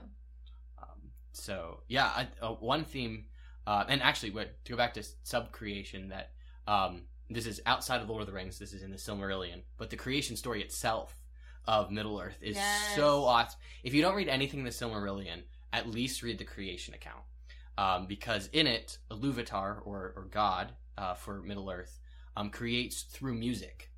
Um, 0.81 1.11
so 1.31 1.83
yeah, 1.87 2.07
I, 2.07 2.27
uh, 2.41 2.53
one 2.55 2.83
theme, 2.83 3.27
uh, 3.65 3.85
and 3.87 4.01
actually, 4.01 4.31
what 4.31 4.63
to 4.65 4.71
go 4.73 4.77
back 4.77 4.93
to 4.95 5.03
sub 5.23 5.51
creation 5.51 6.09
that 6.09 6.33
um, 6.67 7.07
this 7.29 7.45
is 7.45 7.61
outside 7.65 8.01
of 8.01 8.09
Lord 8.09 8.21
of 8.21 8.27
the 8.27 8.33
Rings. 8.33 8.59
This 8.59 8.73
is 8.73 8.83
in 8.83 8.91
the 8.91 8.97
Silmarillion, 8.97 9.63
but 9.77 9.89
the 9.89 9.95
creation 9.97 10.35
story 10.35 10.61
itself 10.61 11.15
of 11.65 11.91
Middle 11.91 12.19
Earth 12.19 12.37
is 12.41 12.55
Yes. 12.57 12.95
so 12.95 13.23
awesome. 13.25 13.59
If 13.83 13.93
you 13.93 14.01
don't 14.01 14.15
read 14.15 14.27
anything 14.27 14.59
in 14.59 14.65
the 14.65 14.71
Silmarillion, 14.71 15.43
at 15.71 15.89
least 15.89 16.23
read 16.23 16.37
the 16.37 16.43
creation 16.43 16.93
account, 16.93 17.23
um, 17.77 18.07
because 18.07 18.47
in 18.53 18.67
it, 18.67 18.97
Iluvatar 19.11 19.85
or 19.85 20.13
or 20.15 20.27
God 20.31 20.73
uh, 20.97 21.13
for 21.13 21.41
Middle 21.41 21.69
Earth 21.69 21.99
um, 22.35 22.49
creates 22.49 23.03
through 23.03 23.35
music. 23.35 23.91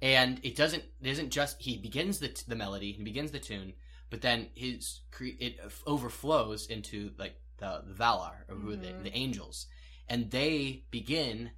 And 0.00 0.40
it 0.42 0.56
doesn't 0.56 0.82
it 1.00 1.08
isn't 1.08 1.30
just 1.30 1.62
he 1.62 1.78
begins 1.78 2.18
the 2.18 2.30
the 2.48 2.56
melody, 2.56 2.92
he 2.92 3.02
begins 3.02 3.30
the 3.30 3.38
tune, 3.38 3.74
but 4.10 4.20
then 4.20 4.48
his 4.54 5.00
cre- 5.10 5.38
it 5.38 5.58
overflows 5.86 6.66
into 6.66 7.12
like 7.18 7.36
the, 7.58 7.82
the 7.86 7.94
Valar 7.94 8.32
or 8.48 8.56
who 8.56 8.72
are 8.72 8.76
the, 8.76 8.92
the 9.02 9.16
angels, 9.16 9.66
and 10.08 10.30
they 10.30 10.84
begin 10.90 11.52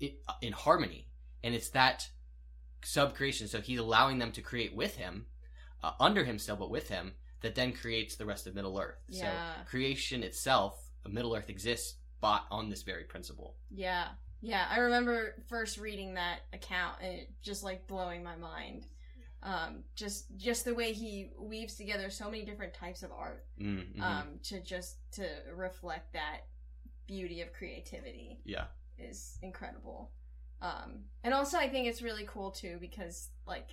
it, 0.00 0.22
in 0.40 0.52
harmony, 0.52 1.08
and 1.44 1.54
it's 1.54 1.70
that 1.70 2.08
sub 2.82 3.14
creation. 3.14 3.48
So 3.48 3.60
he's 3.60 3.78
allowing 3.78 4.18
them 4.18 4.32
to 4.32 4.40
create 4.40 4.74
with 4.74 4.96
him, 4.96 5.26
uh, 5.82 5.92
under 6.00 6.24
him 6.24 6.38
still, 6.38 6.56
but 6.56 6.70
with 6.70 6.88
him, 6.88 7.12
that 7.40 7.54
then 7.54 7.72
creates 7.72 8.16
the 8.16 8.26
rest 8.26 8.46
of 8.46 8.54
Middle 8.54 8.78
Earth. 8.78 8.98
Yeah. 9.08 9.54
So 9.54 9.64
creation 9.70 10.22
itself, 10.22 10.78
Middle 11.08 11.34
Earth 11.34 11.48
exists, 11.50 11.94
but 12.20 12.44
on 12.50 12.68
this 12.68 12.82
very 12.82 13.04
principle. 13.04 13.56
Yeah. 13.70 14.08
Yeah. 14.40 14.66
I 14.70 14.78
remember 14.78 15.34
first 15.48 15.78
reading 15.78 16.14
that 16.14 16.40
account 16.52 16.96
and 17.00 17.14
it 17.14 17.30
just 17.42 17.62
like 17.62 17.86
blowing 17.86 18.22
my 18.22 18.36
mind. 18.36 18.86
Um, 19.40 19.84
just 19.94 20.36
just 20.36 20.64
the 20.64 20.74
way 20.74 20.92
he 20.92 21.30
weaves 21.38 21.76
together 21.76 22.10
so 22.10 22.24
many 22.28 22.44
different 22.44 22.74
types 22.74 23.04
of 23.04 23.12
art 23.12 23.46
Mm, 23.60 23.94
mhm. 23.96 24.02
um, 24.02 24.40
to 24.44 24.60
just 24.60 24.96
to 25.12 25.28
reflect 25.54 26.12
that 26.14 26.40
beauty 27.06 27.40
of 27.40 27.52
creativity 27.52 28.40
yeah. 28.44 28.64
is 28.98 29.38
incredible. 29.42 30.10
Um, 30.60 31.04
and 31.22 31.32
also 31.32 31.56
I 31.56 31.68
think 31.68 31.86
it's 31.86 32.02
really 32.02 32.24
cool 32.26 32.50
too 32.50 32.78
because 32.80 33.28
like 33.46 33.68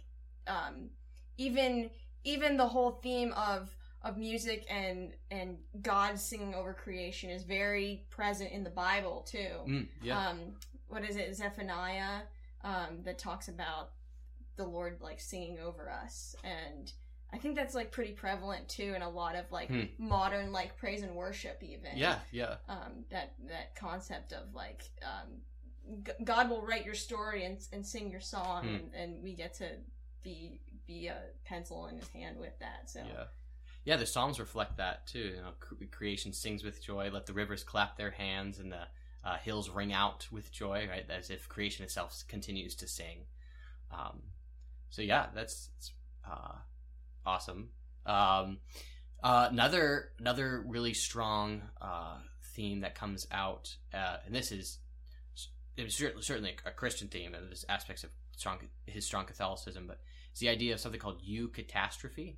um, 0.45 0.91
even 1.37 1.89
even 2.25 2.57
the 2.57 2.67
whole 2.67 2.91
theme 3.01 3.31
of 3.33 3.73
of 4.01 4.17
music 4.17 4.65
and 4.69 5.13
and 5.31 5.57
God 5.81 6.19
singing 6.19 6.53
over 6.53 6.73
creation 6.73 7.29
is 7.29 7.43
very 7.43 8.03
present 8.09 8.51
in 8.51 8.63
the 8.63 8.69
Bible 8.69 9.25
too. 9.27 9.47
Mm, 9.67 9.87
yeah. 10.01 10.29
Um, 10.29 10.39
what 10.87 11.03
is 11.09 11.15
it, 11.15 11.35
Zephaniah, 11.35 12.21
um, 12.63 13.01
that 13.03 13.17
talks 13.17 13.47
about 13.47 13.91
the 14.57 14.65
Lord 14.65 14.97
like 15.01 15.19
singing 15.19 15.57
over 15.59 15.89
us, 15.89 16.35
and 16.43 16.91
I 17.33 17.37
think 17.37 17.55
that's 17.55 17.73
like 17.73 17.91
pretty 17.91 18.11
prevalent 18.13 18.69
too 18.69 18.93
in 18.95 19.01
a 19.01 19.09
lot 19.09 19.35
of 19.35 19.51
like 19.51 19.69
Hmm. 19.69 19.83
modern 19.97 20.51
like 20.51 20.77
praise 20.77 21.01
and 21.01 21.15
worship 21.15 21.61
even 21.63 21.97
yeah. 21.97 22.19
Yeah. 22.31 22.55
um, 22.69 23.05
that 23.09 23.33
that 23.49 23.75
concept 23.75 24.31
of 24.33 24.53
like 24.53 24.83
um, 25.03 25.41
G- 26.03 26.11
God 26.23 26.49
will 26.49 26.61
write 26.61 26.85
your 26.85 26.95
story 26.95 27.45
and, 27.45 27.57
and 27.73 27.85
sing 27.85 28.09
your 28.11 28.21
song, 28.21 28.63
Hmm. 28.67 28.75
and, 28.75 28.93
and 28.93 29.23
we 29.23 29.33
get 29.33 29.55
to 29.55 29.67
be 30.23 30.61
be 30.87 31.07
a 31.07 31.17
pencil 31.45 31.87
in 31.87 31.97
his 31.97 32.07
hand 32.09 32.37
with 32.39 32.57
that. 32.59 32.89
So 32.89 33.01
Yeah. 33.05 33.25
Yeah, 33.85 33.97
the 33.97 34.05
Psalms 34.07 34.39
reflect 34.39 34.77
that 34.77 35.05
too. 35.05 35.19
You 35.19 35.41
know, 35.41 35.51
cre- 35.59 35.85
creation 35.91 36.33
sings 36.33 36.63
with 36.63 36.83
joy. 36.83 37.11
Let 37.13 37.27
the 37.27 37.33
rivers 37.33 37.63
clap 37.63 37.97
their 37.97 38.09
hands, 38.09 38.57
and 38.57 38.71
the 38.71 38.87
uh, 39.23 39.37
hills 39.37 39.69
ring 39.69 39.93
out 39.93 40.27
with 40.31 40.51
joy. 40.51 40.87
Right, 40.89 41.05
as 41.09 41.29
if 41.29 41.47
creation 41.47 41.85
itself 41.85 42.23
continues 42.27 42.75
to 42.77 42.87
sing. 42.87 43.25
Um, 43.91 44.23
so 44.89 45.03
yeah, 45.03 45.27
that's, 45.35 45.69
that's 45.75 45.91
uh, 46.27 46.55
awesome. 47.25 47.69
Um, 48.07 48.57
uh, 49.23 49.49
another 49.51 50.09
another 50.19 50.63
really 50.65 50.93
strong 50.93 51.63
uh, 51.81 52.17
theme 52.55 52.81
that 52.81 52.95
comes 52.95 53.27
out, 53.31 53.75
uh, 53.93 54.17
and 54.25 54.33
this 54.33 54.51
is 54.51 54.79
it 55.77 55.83
was 55.83 56.25
certainly 56.25 56.55
a 56.65 56.71
Christian 56.71 57.07
theme, 57.07 57.33
and 57.33 57.47
there's 57.47 57.65
aspects 57.69 58.03
of 58.03 58.09
strong 58.37 58.59
his 58.85 59.05
strong 59.05 59.25
Catholicism, 59.25 59.85
but 59.87 59.99
it's 60.35 60.41
the 60.41 60.49
idea 60.49 60.73
of 60.73 60.81
something 60.81 60.99
called 60.99 61.21
eucatastrophe, 61.25 62.35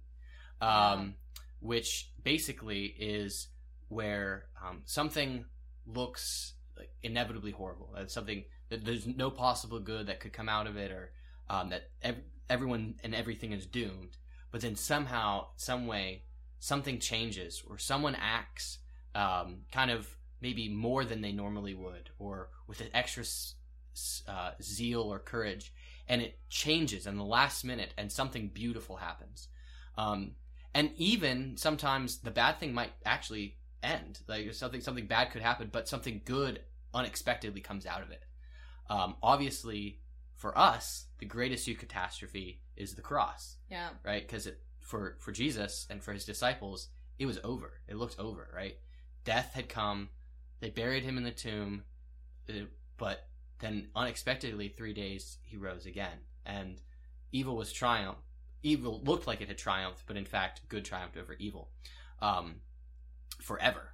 um, 0.62 1.16
which 1.62 2.12
basically 2.24 2.86
is 2.86 3.48
where 3.88 4.46
um, 4.64 4.84
something 4.86 5.46
looks 5.88 6.54
like 6.78 6.92
inevitably 7.02 7.50
horrible, 7.50 7.96
uh, 7.98 8.06
something 8.06 8.44
that 8.70 8.86
there's 8.86 9.08
no 9.08 9.32
possible 9.32 9.80
good 9.80 10.06
that 10.06 10.20
could 10.20 10.32
come 10.32 10.48
out 10.48 10.68
of 10.68 10.78
it, 10.78 10.92
or 10.92 11.10
um, 11.50 11.70
that 11.70 11.90
ev- 12.04 12.22
everyone 12.52 12.94
and 13.04 13.16
everything 13.16 13.52
is 13.52 13.66
doomed. 13.66 14.16
But 14.52 14.62
then 14.62 14.76
somehow, 14.76 15.48
some 15.56 15.88
way, 15.88 16.22
something 16.60 17.00
changes, 17.00 17.64
or 17.68 17.80
someone 17.80 18.16
acts 18.16 18.78
um, 19.16 19.62
kind 19.72 19.90
of 19.90 20.08
maybe 20.40 20.70
more 20.70 21.04
than 21.04 21.22
they 21.22 21.32
normally 21.32 21.74
would, 21.74 22.12
or 22.20 22.50
with 22.68 22.80
an 22.80 22.90
extra 22.94 23.24
uh, 24.28 24.52
zeal 24.62 25.02
or 25.02 25.18
courage, 25.18 25.74
and 26.08 26.22
it 26.22 26.40
changes 26.50 27.08
in 27.08 27.18
the 27.18 27.24
last 27.24 27.64
minute, 27.64 27.94
and 27.98 28.12
something 28.12 28.50
beautiful 28.50 28.98
happens. 28.98 29.48
Um, 29.98 30.32
and 30.74 30.92
even 30.98 31.58
sometimes 31.58 32.20
the 32.20 32.32
bad 32.32 32.60
thing 32.60 32.74
might 32.74 32.92
actually 33.06 33.58
end. 33.84 34.20
Like 34.28 34.54
something 34.54 34.82
something 34.82 35.08
bad 35.08 35.32
could 35.32 35.42
happen, 35.42 35.70
but 35.72 35.88
something 35.88 36.22
good 36.26 36.62
unexpectedly 36.94 37.62
comes 37.62 37.86
out 37.86 38.04
of 38.04 38.12
it. 38.12 38.24
Um, 38.90 39.16
obviously, 39.22 40.00
for 40.36 40.58
us, 40.58 41.06
the 41.20 41.26
greatest 41.26 41.68
catastrophe 41.80 42.62
is 42.76 42.94
the 42.94 43.02
cross, 43.02 43.58
yeah, 43.70 43.90
right? 44.04 44.26
Because 44.26 44.48
it 44.48 44.62
for 44.80 45.18
for 45.20 45.32
Jesus 45.32 45.88
and 45.90 46.04
for 46.04 46.14
his 46.14 46.26
disciples, 46.26 46.90
it 47.20 47.26
was 47.26 47.40
over. 47.44 47.74
It 47.88 47.98
looked 47.98 48.20
over, 48.20 48.48
right? 48.56 48.78
Death 49.26 49.54
had 49.54 49.70
come. 49.70 50.10
They 50.60 50.70
buried 50.70 51.04
him 51.04 51.18
in 51.18 51.24
the 51.24 51.32
tomb, 51.32 51.84
uh, 52.50 52.66
but 52.98 53.27
then 53.60 53.88
unexpectedly, 53.96 54.70
three 54.70 54.94
days 54.94 55.38
he 55.44 55.58
rose 55.58 55.86
again, 55.86 56.20
and 56.46 56.82
evil 57.32 57.56
was 57.56 57.72
triumph. 57.74 58.18
Evil 58.64 59.02
looked 59.04 59.28
like 59.28 59.42
it 59.42 59.48
had 59.48 59.58
triumphed, 59.58 60.04
but 60.08 60.18
in 60.18 60.26
fact, 60.26 60.62
good 60.68 60.84
triumphed 60.86 61.18
over 61.18 61.34
evil, 61.40 61.70
um, 62.22 62.56
forever. 63.42 63.94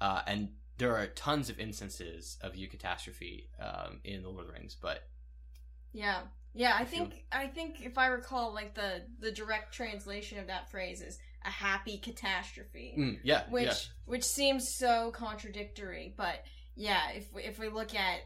Uh, 0.00 0.22
and 0.26 0.50
there 0.78 0.96
are 0.96 1.06
tons 1.08 1.50
of 1.50 1.58
instances 1.58 2.38
of 2.40 2.52
eucatastrophe 2.54 3.46
um, 3.60 4.00
in 4.04 4.22
the 4.22 4.28
Lord 4.28 4.42
of 4.42 4.46
the 4.48 4.52
Rings, 4.52 4.76
but 4.80 5.02
yeah, 5.92 6.20
yeah. 6.54 6.74
I 6.78 6.82
If 6.82 6.92
you- 6.92 6.98
think 7.06 7.24
I 7.32 7.46
think 7.48 7.80
if 7.84 7.98
I 7.98 8.06
recall, 8.06 8.52
like 8.54 8.74
the 8.74 9.02
the 9.18 9.32
direct 9.32 9.74
translation 9.74 10.38
of 10.38 10.46
that 10.48 10.70
phrase 10.70 11.00
is 11.02 11.18
a 11.44 11.50
happy 11.50 11.98
catastrophe. 11.98 12.94
mm, 12.98 13.18
yeah, 13.22 13.44
which 13.48 13.66
yeah, 13.66 13.74
which 14.06 14.24
seems 14.24 14.68
so 14.68 15.12
contradictory 15.12 16.12
but 16.16 16.44
yeah 16.74 17.10
if 17.14 17.28
if 17.36 17.58
we 17.60 17.68
look 17.68 17.94
at 17.94 18.20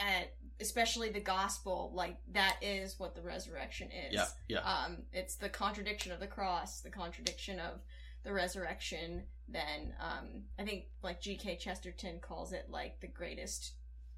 at 0.00 0.34
especially 0.60 1.10
the 1.10 1.20
gospel 1.20 1.92
like 1.94 2.16
that 2.32 2.56
is 2.62 2.98
what 2.98 3.14
the 3.14 3.22
resurrection 3.22 3.88
is. 3.90 4.14
Yeah, 4.14 4.26
yeah, 4.48 4.58
um 4.60 4.98
it's 5.12 5.36
the 5.36 5.48
contradiction 5.48 6.12
of 6.12 6.20
the 6.20 6.26
cross 6.26 6.80
the 6.80 6.90
contradiction 6.90 7.60
of 7.60 7.80
the 8.24 8.32
resurrection 8.32 9.22
then 9.48 9.94
um 10.00 10.42
i 10.58 10.64
think 10.64 10.86
like 11.02 11.22
gk 11.22 11.60
chesterton 11.60 12.18
calls 12.20 12.52
it 12.52 12.66
like 12.68 13.00
the 13.00 13.06
greatest 13.06 13.74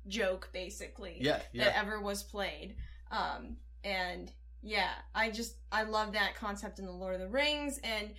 joke 0.08 0.48
basically 0.52 1.18
yeah, 1.20 1.64
that 1.64 1.76
ever 1.78 2.00
was 2.00 2.22
played. 2.22 2.76
Um, 3.10 3.56
and 3.84 4.30
yeah, 4.62 4.90
I 5.14 5.30
just 5.30 5.54
I 5.70 5.84
love 5.84 6.12
that 6.12 6.34
concept 6.34 6.78
in 6.78 6.86
the 6.86 6.92
Lord 6.92 7.14
of 7.14 7.20
the 7.20 7.28
Rings, 7.28 7.78
and 7.84 8.10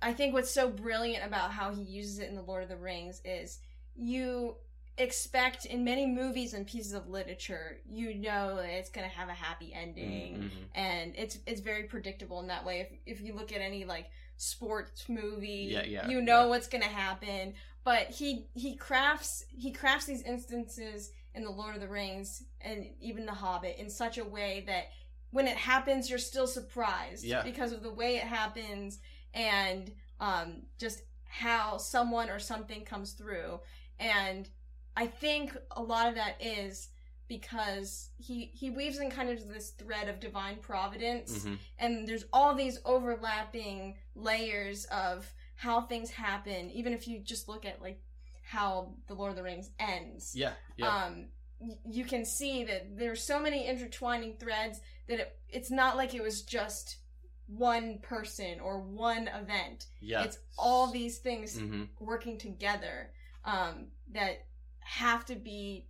I 0.00 0.12
think 0.12 0.32
what's 0.32 0.50
so 0.50 0.68
brilliant 0.68 1.24
about 1.24 1.50
how 1.50 1.72
he 1.72 1.82
uses 1.82 2.18
it 2.18 2.28
in 2.28 2.36
the 2.36 2.42
Lord 2.42 2.62
of 2.62 2.68
the 2.68 2.76
Rings 2.76 3.20
is 3.24 3.58
you 3.94 4.56
expect 4.96 5.64
in 5.66 5.82
many 5.84 6.06
movies 6.06 6.54
and 6.54 6.66
pieces 6.66 6.92
of 6.92 7.08
literature, 7.08 7.78
you 7.88 8.14
know 8.14 8.58
it's 8.58 8.90
gonna 8.90 9.08
have 9.08 9.28
a 9.28 9.34
happy 9.34 9.72
ending, 9.74 10.36
Mhm. 10.44 10.50
and 10.74 11.14
it's 11.16 11.38
it's 11.46 11.60
very 11.60 11.84
predictable 11.84 12.40
in 12.40 12.46
that 12.48 12.64
way. 12.64 12.80
If 12.80 13.18
if 13.18 13.20
you 13.20 13.34
look 13.34 13.52
at 13.52 13.60
any 13.60 13.84
like 13.84 14.08
sports 14.36 15.08
movie, 15.08 15.68
Yeah, 15.72 15.84
yeah, 15.84 16.08
you 16.08 16.20
know 16.20 16.42
yeah. 16.42 16.46
what's 16.46 16.68
gonna 16.68 16.84
happen. 16.86 17.54
But 17.82 18.10
he 18.10 18.48
he 18.54 18.76
crafts 18.76 19.44
he 19.48 19.72
crafts 19.72 20.06
these 20.06 20.22
instances 20.22 21.10
in 21.34 21.42
the 21.44 21.50
Lord 21.50 21.74
of 21.74 21.80
the 21.80 21.88
Rings 21.88 22.44
and 22.60 22.86
even 23.00 23.26
the 23.26 23.34
Hobbit 23.34 23.76
in 23.78 23.90
such 23.90 24.18
a 24.18 24.24
way 24.24 24.62
that 24.66 24.86
when 25.30 25.48
it 25.48 25.56
happens, 25.56 26.08
you're 26.08 26.18
still 26.20 26.46
surprised 26.46 27.24
Yeah. 27.24 27.42
because 27.42 27.72
of 27.72 27.82
the 27.82 27.92
way 27.92 28.16
it 28.16 28.22
happens 28.22 29.00
and 29.32 29.92
um, 30.20 30.62
just 30.78 31.02
how 31.24 31.76
someone 31.76 32.30
or 32.30 32.38
something 32.38 32.84
comes 32.84 33.14
through. 33.14 33.60
And 33.98 34.48
I 34.96 35.06
think 35.06 35.56
a 35.72 35.82
lot 35.82 36.08
of 36.08 36.14
that 36.14 36.36
is 36.40 36.88
because 37.28 38.10
he 38.18 38.50
he 38.54 38.70
weaves 38.70 38.98
in 38.98 39.10
kind 39.10 39.30
of 39.30 39.48
this 39.48 39.70
thread 39.70 40.08
of 40.08 40.20
divine 40.20 40.56
providence 40.56 41.44
Mhm. 41.44 41.58
and 41.78 42.06
there's 42.06 42.24
all 42.32 42.54
these 42.54 42.78
overlapping 42.84 43.96
layers 44.14 44.84
of 44.86 45.32
how 45.56 45.80
things 45.82 46.10
happen 46.10 46.70
even 46.70 46.92
if 46.92 47.08
you 47.08 47.18
just 47.20 47.48
look 47.48 47.64
at 47.64 47.80
like 47.80 48.00
how 48.42 48.94
the 49.06 49.14
lord 49.14 49.30
of 49.30 49.36
the 49.36 49.42
rings 49.42 49.70
ends 49.78 50.34
Yeah, 50.36 50.52
yeah, 50.76 50.88
um 51.06 51.28
y- 51.58 51.78
you 51.86 52.04
can 52.04 52.24
see 52.26 52.64
that 52.64 52.96
there's 52.98 53.22
so 53.22 53.40
many 53.40 53.66
intertwining 53.66 54.36
threads 54.36 54.80
that 55.08 55.20
it, 55.20 55.38
it's 55.48 55.70
not 55.70 55.96
like 55.96 56.14
it 56.14 56.22
was 56.22 56.42
just 56.42 56.98
one 57.46 57.98
person 58.00 58.60
or 58.60 58.80
one 58.80 59.28
event 59.28 59.86
yeah. 60.00 60.24
it's 60.24 60.38
all 60.58 60.90
these 60.92 61.18
things 61.18 61.58
hmm 61.58 61.84
working 62.00 62.36
together 62.38 63.10
um 63.44 63.86
that 64.12 64.44
have 64.84 65.24
to 65.26 65.34
be 65.34 65.86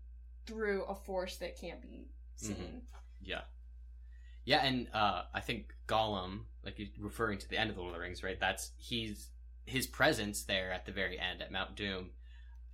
through 0.46 0.84
a 0.84 0.94
force 0.94 1.36
that 1.36 1.58
can't 1.58 1.80
be 1.82 2.08
seen 2.36 2.56
Mhm. 2.56 2.80
Yeah, 3.20 3.42
yeah, 4.44 4.58
and 4.64 4.88
uh, 4.92 5.24
I 5.32 5.40
think 5.40 5.74
Gollum, 5.86 6.44
like 6.62 6.78
you're 6.78 6.88
referring 6.98 7.38
to 7.38 7.48
the 7.48 7.56
end 7.56 7.70
of 7.70 7.76
the 7.76 7.82
Lord 7.82 7.94
of 7.94 8.00
the 8.00 8.04
Rings, 8.04 8.22
right? 8.22 8.38
That's 8.38 8.72
he's 8.76 9.30
his 9.64 9.86
presence 9.86 10.42
there 10.42 10.70
at 10.72 10.84
the 10.84 10.92
very 10.92 11.18
end 11.18 11.40
at 11.40 11.50
Mount 11.50 11.74
Doom. 11.74 12.10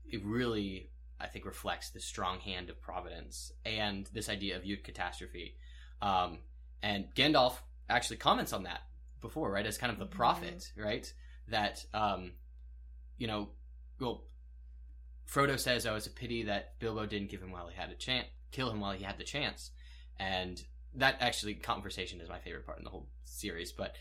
It 0.04 0.24
really, 0.24 0.90
I 1.20 1.28
think, 1.28 1.44
reflects 1.44 1.90
the 1.90 2.00
strong 2.00 2.40
hand 2.40 2.68
of 2.68 2.80
Providence 2.80 3.52
and 3.64 4.06
this 4.12 4.28
idea 4.28 4.56
of 4.56 4.64
eucatastrophe. 4.64 5.54
Um, 6.02 6.38
and 6.83 7.14
Gandalf 7.14 7.59
actually 7.88 8.16
comments 8.16 8.52
on 8.52 8.64
that 8.64 8.83
before, 9.20 9.52
right? 9.52 9.66
As 9.66 9.78
kind 9.78 9.92
of 9.92 9.98
the 10.00 10.06
Mhm. 10.06 10.11
prophet, 10.11 10.72
right? 10.76 11.12
That 11.46 11.85
um, 11.94 12.33
you 13.18 13.28
know, 13.28 13.50
well, 14.00 14.24
Frodo 15.30 15.58
says, 15.58 15.86
"Oh, 15.86 15.94
it's 15.94 16.06
a 16.06 16.10
pity 16.10 16.42
that 16.44 16.78
Bilbo 16.80 17.06
didn't 17.06 17.30
give 17.30 17.42
him 17.42 17.52
while 17.52 17.68
he 17.68 17.76
had 17.76 17.90
a 17.90 17.94
chance, 17.94 18.26
kill 18.50 18.70
him 18.70 18.80
while 18.80 18.92
he 18.92 19.04
had 19.04 19.18
the 19.18 19.24
chance." 19.24 19.70
And 20.18 20.62
that 20.94 21.16
actually 21.20 21.54
conversation 21.54 22.20
is 22.20 22.28
my 22.28 22.40
favorite 22.40 22.66
part 22.66 22.78
in 22.78 22.84
the 22.84 22.90
whole 22.90 23.08
series. 23.24 23.70
But 23.70 23.96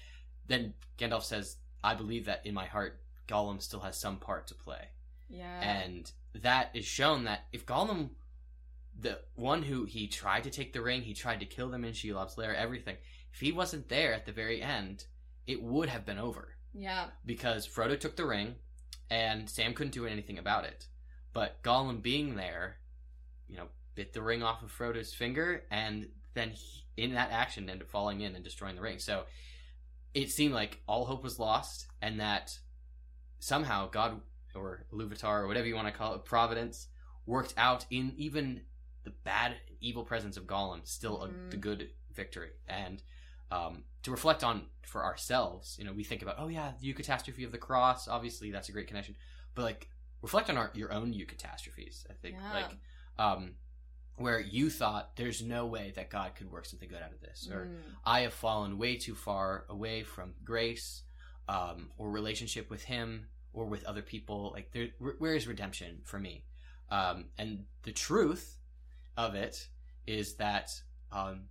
then 0.48 0.74
Gandalf 0.98 1.24
says, 1.24 1.58
"I 1.84 1.94
believe 1.94 2.26
that 2.26 2.46
in 2.46 2.56
my 2.56 2.66
heart, 2.66 3.04
Gollum 3.28 3.62
still 3.62 3.82
has 3.82 4.00
some 4.00 4.20
part 4.20 4.48
to 4.48 4.56
play," 4.56 4.90
yeah 5.30 5.62
and 5.62 6.12
that 6.34 6.72
is 6.76 6.86
shown 6.86 7.26
that 7.26 7.48
if 7.52 7.66
Gollum, 7.66 8.16
the 9.00 9.22
one 9.36 9.64
who 9.64 9.86
he 9.86 10.08
tried 10.08 10.44
to 10.46 10.50
take 10.50 10.74
the 10.74 10.82
ring, 10.82 11.04
he 11.04 11.14
tried 11.14 11.40
to 11.42 11.46
kill 11.46 11.70
them 11.70 11.86
in 11.86 11.94
Shelob's 11.94 12.38
lair, 12.38 12.56
everything. 12.56 12.98
If 13.32 13.40
he 13.40 13.52
wasn't 13.52 13.90
there 13.90 14.14
at 14.14 14.26
the 14.26 14.32
very 14.32 14.64
end, 14.64 15.06
it 15.46 15.62
would 15.62 15.90
have 15.90 16.06
been 16.06 16.18
over 16.18 16.56
yeah 16.74 17.12
because 17.26 17.68
Frodo 17.68 18.00
took 18.00 18.16
the 18.16 18.26
ring 18.26 18.56
and 19.10 19.50
Sam 19.50 19.74
couldn't 19.76 19.94
do 19.94 20.08
anything 20.08 20.40
about 20.40 20.66
it. 20.66 20.88
But 21.34 21.62
Gollum 21.64 22.02
being 22.02 22.36
there, 22.36 22.78
you 23.48 23.58
know, 23.58 23.68
bit 23.96 24.14
the 24.14 24.22
ring 24.22 24.44
off 24.44 24.64
of 24.64 24.72
Frodo's 24.72 25.14
finger 25.14 25.64
and 25.72 26.08
then 26.34 26.52
he, 26.52 26.86
in 26.98 27.14
that 27.14 27.32
action 27.32 27.70
ended 27.70 27.84
up 27.84 27.90
falling 27.90 28.22
in 28.22 28.36
and 28.36 28.44
destroying 28.44 28.76
the 28.76 28.82
ring. 28.82 29.00
So 29.00 29.24
it 30.14 30.30
seemed 30.32 30.54
like 30.54 30.82
all 30.88 31.06
hope 31.06 31.24
was 31.24 31.40
lost 31.40 31.88
and 32.02 32.20
that 32.20 32.58
somehow 33.40 33.90
God 33.90 34.22
or 34.56 34.86
Iluvatar 34.94 35.42
or 35.42 35.48
whatever 35.48 35.68
you 35.68 35.76
want 35.76 35.88
to 35.88 35.94
call 35.94 36.16
it, 36.16 36.26
Providence, 36.26 36.88
worked 37.26 37.54
out 37.58 37.86
in 37.92 38.14
even 38.18 38.62
the 39.04 39.12
bad, 39.12 39.56
evil 39.80 40.04
presence 40.04 40.38
of 40.38 40.46
Gollum, 40.46 40.86
still 40.88 41.20
Mhm. 41.20 41.48
a, 41.48 41.52
the 41.52 41.58
good 41.58 41.92
victory. 42.12 42.52
And 42.68 43.02
um, 43.52 43.84
to 44.04 44.12
reflect 44.12 44.44
on 44.44 44.68
for 44.84 45.04
ourselves, 45.04 45.76
you 45.80 45.86
know, 45.86 45.94
we 45.94 46.04
think 46.04 46.22
about, 46.22 46.36
oh 46.38 46.48
yeah, 46.48 46.74
the 46.80 46.94
catastrophe 46.94 47.44
of 47.44 47.52
the 47.52 47.58
cross. 47.58 48.08
Obviously, 48.08 48.52
that's 48.52 48.70
a 48.70 48.72
great 48.72 48.88
connection. 48.88 49.16
But 49.56 49.64
like, 49.64 49.90
reflect 50.22 50.50
on 50.50 50.58
our 50.58 50.72
your 50.74 50.92
own 50.92 51.14
eucatastrophes. 51.14 52.06
I 52.10 52.14
think 52.14 52.36
Yeah. 52.38 52.54
like, 52.54 52.78
um, 53.18 53.56
where 54.16 54.40
you 54.40 54.70
thought 54.70 55.16
there's 55.16 55.42
no 55.42 55.66
way 55.66 55.92
that 55.96 56.10
God 56.10 56.36
could 56.36 56.52
work 56.52 56.66
something 56.66 56.90
good 56.90 57.02
out 57.02 57.14
of 57.14 57.22
this, 57.22 57.48
or 57.50 57.68
Mm. 57.68 57.96
I 58.04 58.22
have 58.22 58.34
fallen 58.34 58.78
way 58.78 58.98
too 58.98 59.16
far 59.16 59.66
away 59.70 60.04
from 60.04 60.36
grace, 60.44 61.04
um, 61.48 61.92
or 61.98 62.12
relationship 62.12 62.70
with 62.70 62.84
Him, 62.84 63.30
or 63.54 63.66
with 63.66 63.84
other 63.86 64.02
people. 64.02 64.52
Like, 64.52 64.72
there, 64.72 64.90
where 65.00 65.36
is 65.36 65.48
redemption 65.48 66.02
for 66.04 66.20
me? 66.20 66.46
Um, 66.90 67.32
and 67.38 67.66
the 67.84 67.94
truth 67.94 68.60
of 69.16 69.36
it 69.36 69.70
is 70.06 70.36
that 70.36 70.70
um, 71.12 71.50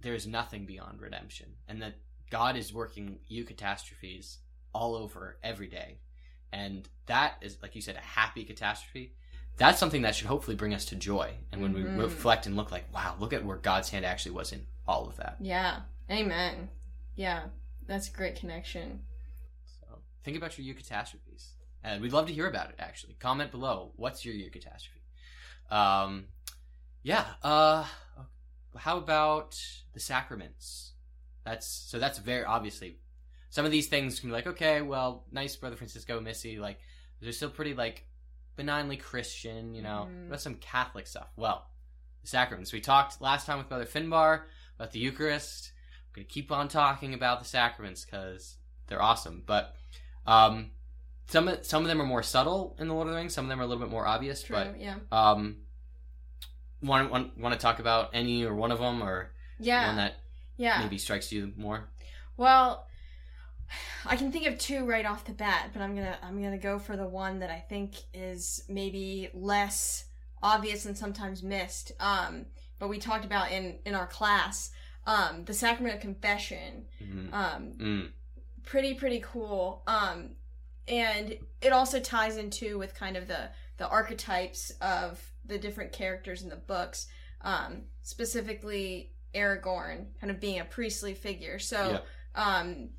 there 0.00 0.14
is 0.14 0.26
nothing 0.26 0.66
beyond 0.66 1.00
redemption, 1.00 1.56
and 1.66 1.80
that 1.82 1.94
God 2.30 2.56
is 2.56 2.72
working 2.72 3.20
eucatastrophes 3.30 4.38
all 4.72 4.94
over 4.94 5.38
every 5.42 5.66
day, 5.68 6.00
and 6.52 6.88
that 7.06 7.34
is, 7.40 7.56
like 7.62 7.74
you 7.74 7.80
said, 7.82 7.96
a 7.96 8.00
happy 8.00 8.44
catastrophe. 8.44 9.12
That's 9.56 9.78
something 9.78 10.02
that 10.02 10.14
should 10.14 10.26
hopefully 10.28 10.56
bring 10.56 10.72
us 10.74 10.86
to 10.86 10.96
joy, 10.96 11.34
and 11.52 11.60
when 11.60 11.74
Mhm. 11.74 11.96
we 11.96 12.02
reflect 12.02 12.46
and 12.46 12.56
look 12.56 12.70
like, 12.70 12.92
wow, 12.94 13.16
look 13.18 13.32
at 13.32 13.44
where 13.44 13.56
God's 13.58 13.90
hand 13.90 14.04
actually 14.06 14.32
was 14.32 14.52
in 14.52 14.66
all 14.88 15.06
of 15.08 15.16
that. 15.16 15.36
yeah 15.40 15.82
amen 16.10 16.68
yeah 17.14 17.44
that's 17.86 18.08
a 18.08 18.12
great 18.12 18.34
connection 18.34 19.04
So 19.64 19.86
think 20.24 20.36
about 20.36 20.58
your 20.58 20.74
catastrophes 20.74 21.52
and 21.84 22.02
we'd 22.02 22.12
love 22.12 22.26
to 22.26 22.32
hear 22.32 22.48
about 22.48 22.70
it. 22.70 22.76
Actually, 22.78 23.14
comment 23.14 23.50
below. 23.52 23.92
What's 23.96 24.24
your 24.24 24.34
eucatastrophe? 24.34 25.74
Um, 25.74 26.26
yeah. 27.02 27.24
Uh, 27.42 27.86
how 28.76 28.98
about 28.98 29.58
the 29.94 30.00
sacraments? 30.00 30.92
That's 31.44 31.66
so. 31.66 31.98
That's 31.98 32.18
very 32.18 32.44
obviously. 32.44 32.98
Some 33.50 33.64
of 33.64 33.70
these 33.72 33.88
things 33.88 34.20
can 34.20 34.28
be 34.30 34.32
like, 34.32 34.46
okay, 34.46 34.80
well, 34.80 35.24
nice, 35.32 35.56
Brother 35.56 35.76
Francisco, 35.76 36.20
Missy. 36.20 36.58
Like, 36.58 36.78
they're 37.20 37.32
still 37.32 37.50
pretty 37.50 37.74
like 37.74 38.04
benignly 38.56 38.96
Christian, 38.96 39.74
you 39.74 39.82
know. 39.82 40.08
Mhm. 40.08 40.20
What 40.22 40.26
about 40.28 40.40
some 40.40 40.54
Catholic 40.56 41.06
stuff? 41.06 41.28
Well, 41.36 41.68
the 42.22 42.28
sacraments. 42.28 42.72
We 42.72 42.80
talked 42.80 43.20
last 43.20 43.46
time 43.46 43.58
with 43.58 43.68
Brother 43.68 43.86
Finbar 43.86 44.42
about 44.76 44.92
the 44.92 44.98
Eucharist. 45.00 45.72
I'm 46.08 46.12
gonna 46.14 46.26
keep 46.26 46.50
on 46.52 46.68
talking 46.68 47.12
about 47.14 47.38
the 47.40 47.44
sacraments 47.44 48.04
because 48.04 48.56
they're 48.86 49.02
awesome. 49.02 49.42
But 49.46 49.74
um, 50.26 50.70
some 51.28 51.48
of, 51.48 51.64
some 51.64 51.82
of 51.82 51.88
them 51.88 52.00
are 52.02 52.06
more 52.06 52.22
subtle 52.22 52.76
in 52.78 52.88
the 52.88 52.94
Lord 52.94 53.06
of 53.06 53.12
the 53.14 53.18
Rings. 53.18 53.32
Some 53.34 53.44
of 53.46 53.48
them 53.48 53.60
are 53.60 53.64
a 53.64 53.66
little 53.66 53.82
bit 53.82 53.90
more 53.90 54.06
obvious. 54.06 54.42
true 54.42 54.56
But 54.56 54.80
yeah 54.80 54.96
um, 55.12 55.58
want 56.82 57.10
want 57.10 57.36
want 57.38 57.52
to 57.54 57.60
talk 57.60 57.78
about 57.78 58.10
any 58.12 58.44
or 58.44 58.54
one 58.54 58.70
of 58.72 58.78
them 58.78 59.02
or 59.02 59.30
yeah 59.58 59.86
one 59.88 59.96
that 59.96 60.14
yeah 60.56 60.80
maybe 60.82 60.98
strikes 60.98 61.32
you 61.32 61.52
more? 61.56 61.88
Well, 62.36 62.86
I 64.06 64.16
can 64.16 64.32
think 64.32 64.46
of 64.46 64.58
two 64.58 64.84
right 64.86 65.06
off 65.06 65.24
the 65.24 65.32
bat, 65.32 65.70
but 65.72 65.82
I'm 65.82 65.94
gonna 65.94 66.18
I'm 66.22 66.42
gonna 66.42 66.58
go 66.58 66.78
for 66.78 66.96
the 66.96 67.06
one 67.06 67.38
that 67.40 67.50
I 67.50 67.58
think 67.60 67.94
is 68.12 68.64
maybe 68.68 69.28
less 69.34 70.04
obvious 70.42 70.86
and 70.86 70.96
sometimes 70.96 71.42
missed. 71.42 71.92
Um, 72.00 72.46
but 72.78 72.88
we 72.88 72.98
talked 72.98 73.24
about 73.24 73.52
in 73.52 73.78
in 73.84 73.94
our 73.94 74.06
class, 74.06 74.70
um, 75.06 75.44
the 75.44 75.54
sacrament 75.54 75.94
of 75.96 76.00
confession. 76.00 76.86
Mhm. 77.02 77.32
Um, 77.32 77.72
Mm. 77.78 78.12
pretty 78.64 78.94
pretty 78.94 79.20
cool. 79.20 79.82
Um, 79.86 80.36
and 80.88 81.36
it 81.60 81.72
also 81.72 82.00
ties 82.00 82.36
into 82.36 82.78
with 82.78 82.94
kind 82.94 83.16
of 83.16 83.28
the 83.28 83.50
the 83.76 83.88
archetypes 83.88 84.70
of 84.80 85.32
the 85.44 85.58
different 85.58 85.92
characters 85.92 86.42
in 86.42 86.48
the 86.48 86.56
books. 86.56 87.06
Um, 87.42 87.84
specifically 88.02 89.12
Aragorn, 89.34 90.06
kind 90.20 90.30
of 90.30 90.40
being 90.40 90.58
a 90.60 90.64
priestly 90.64 91.14
figure. 91.14 91.58
So, 91.58 92.02
um, 92.34 92.90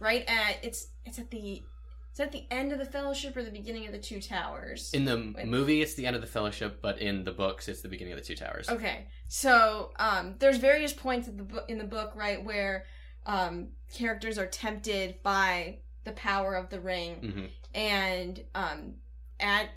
right 0.00 0.24
at 0.26 0.56
it's 0.62 0.88
it's 1.04 1.18
at 1.18 1.30
the 1.30 1.62
it's 2.10 2.18
at 2.18 2.32
the 2.32 2.44
end 2.50 2.72
of 2.72 2.78
the 2.78 2.84
Fellowship 2.84 3.36
or 3.36 3.44
the 3.44 3.52
beginning 3.52 3.86
of 3.86 3.92
the 3.92 3.98
Two 3.98 4.20
Towers. 4.20 4.90
In 4.92 5.04
the 5.04 5.32
Wait. 5.36 5.46
movie, 5.46 5.80
it's 5.80 5.94
the 5.94 6.06
end 6.06 6.16
of 6.16 6.22
the 6.22 6.28
Fellowship, 6.28 6.80
but 6.82 6.98
in 6.98 7.22
the 7.22 7.30
books, 7.30 7.68
it's 7.68 7.82
the 7.82 7.88
beginning 7.88 8.12
of 8.12 8.18
the 8.18 8.24
Two 8.24 8.34
Towers. 8.34 8.68
Okay, 8.68 9.06
so 9.28 9.92
um, 9.96 10.34
there's 10.40 10.56
various 10.56 10.92
points 10.92 11.28
in 11.28 11.36
the 11.36 11.44
book 11.44 11.64
in 11.68 11.78
the 11.78 11.84
book, 11.84 12.12
right, 12.16 12.44
where 12.44 12.84
um, 13.26 13.68
characters 13.94 14.38
are 14.38 14.46
tempted 14.46 15.22
by 15.22 15.78
the 16.02 16.12
power 16.12 16.56
of 16.56 16.68
the 16.68 16.80
ring, 16.80 17.32
hmm 17.32 17.46
and 17.72 18.42
um, 18.56 18.94
at 19.38 19.68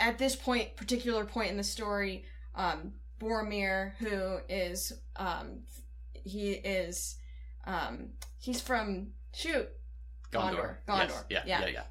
at 0.00 0.18
this 0.18 0.34
point, 0.34 0.76
particular 0.76 1.24
point 1.24 1.50
in 1.50 1.56
the 1.56 1.62
story, 1.62 2.24
um, 2.56 2.92
Boromir, 3.20 3.92
who 3.98 4.38
is 4.48 4.92
um, 5.16 5.60
he 6.12 6.52
is 6.52 7.16
um, 7.66 8.10
he's 8.38 8.60
from 8.60 9.08
shoot 9.38 9.68
Gondor. 10.32 10.76
Gondor. 10.86 11.08
Yes. 11.08 11.24
Yeah, 11.30 11.42
Yeah. 11.46 11.60
yeah, 11.60 11.68
yeah. 11.68 11.82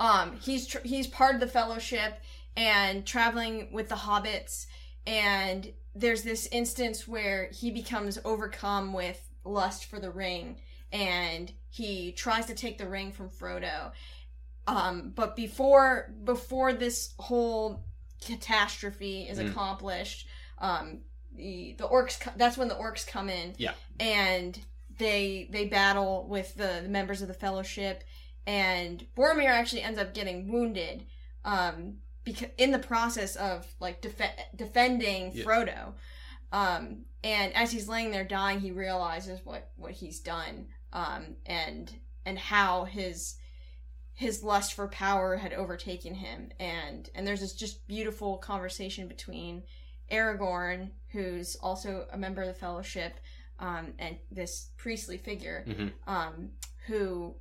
um 0.00 0.36
he's 0.40 0.66
tr- 0.66 0.78
he's 0.84 1.06
part 1.06 1.34
of 1.34 1.40
the 1.40 1.46
fellowship 1.46 2.18
and 2.56 3.06
traveling 3.06 3.68
with 3.72 3.88
the 3.88 3.94
hobbits 3.94 4.66
and 5.06 5.72
there's 5.94 6.22
this 6.22 6.46
instance 6.52 7.06
where 7.08 7.48
he 7.52 7.70
becomes 7.70 8.18
overcome 8.24 8.92
with 8.92 9.20
lust 9.44 9.86
for 9.86 9.98
the 10.00 10.10
ring 10.10 10.56
and 10.92 11.52
he 11.70 12.12
tries 12.12 12.46
to 12.46 12.54
take 12.54 12.78
the 12.78 12.88
ring 12.88 13.12
from 13.12 13.28
Frodo 13.28 13.92
um 14.66 15.12
but 15.14 15.36
before 15.36 16.12
before 16.24 16.72
this 16.72 17.14
whole 17.18 17.84
catastrophe 18.24 19.22
is 19.28 19.38
Mm. 19.38 19.50
accomplished 19.50 20.26
um 20.58 21.00
the 21.34 21.74
the 21.78 21.86
orcs 21.86 22.18
co- 22.20 22.32
that's 22.36 22.56
when 22.56 22.68
the 22.68 22.74
orcs 22.74 23.06
come 23.06 23.28
in 23.28 23.54
Yeah. 23.58 23.74
and 24.00 24.58
they 24.98 25.48
they 25.50 25.66
battle 25.66 26.26
with 26.28 26.54
the, 26.54 26.80
the 26.82 26.88
members 26.88 27.22
of 27.22 27.28
the 27.28 27.34
fellowship 27.34 28.04
and 28.46 29.06
Boromir 29.16 29.50
actually 29.50 29.82
ends 29.82 29.98
up 29.98 30.14
getting 30.14 30.50
wounded 30.50 31.04
um, 31.44 31.98
because 32.24 32.48
in 32.56 32.72
the 32.72 32.78
process 32.78 33.36
of 33.36 33.66
like 33.78 34.00
def- 34.00 34.20
defending 34.56 35.32
Yeah. 35.34 35.44
Frodo. 35.44 35.92
Um, 36.50 37.04
and 37.22 37.54
as 37.54 37.70
he's 37.70 37.88
laying 37.88 38.10
there 38.10 38.24
dying, 38.24 38.60
he 38.60 38.70
realizes 38.70 39.40
what 39.44 39.70
what 39.76 39.92
he's 39.92 40.20
done. 40.20 40.68
Um, 40.92 41.36
and 41.44 41.92
and 42.24 42.38
how 42.38 42.84
his 42.84 43.36
his 44.14 44.42
lust 44.42 44.72
for 44.74 44.88
power 44.88 45.36
had 45.36 45.52
overtaken 45.52 46.14
him 46.14 46.50
and 46.58 47.08
and 47.14 47.26
there's 47.26 47.40
this 47.40 47.52
just 47.52 47.86
beautiful 47.86 48.36
conversation 48.38 49.06
between 49.06 49.62
Aragorn 50.10 50.90
who's 51.12 51.54
also 51.56 52.06
a 52.12 52.18
member 52.18 52.42
of 52.42 52.48
the 52.48 52.54
fellowship 52.54 53.20
um, 53.60 53.92
and 53.98 54.16
this 54.30 54.70
priestly 54.76 55.18
figure 55.18 55.64
Mhm. 55.66 55.92
um, 56.06 56.50
who 56.86 57.34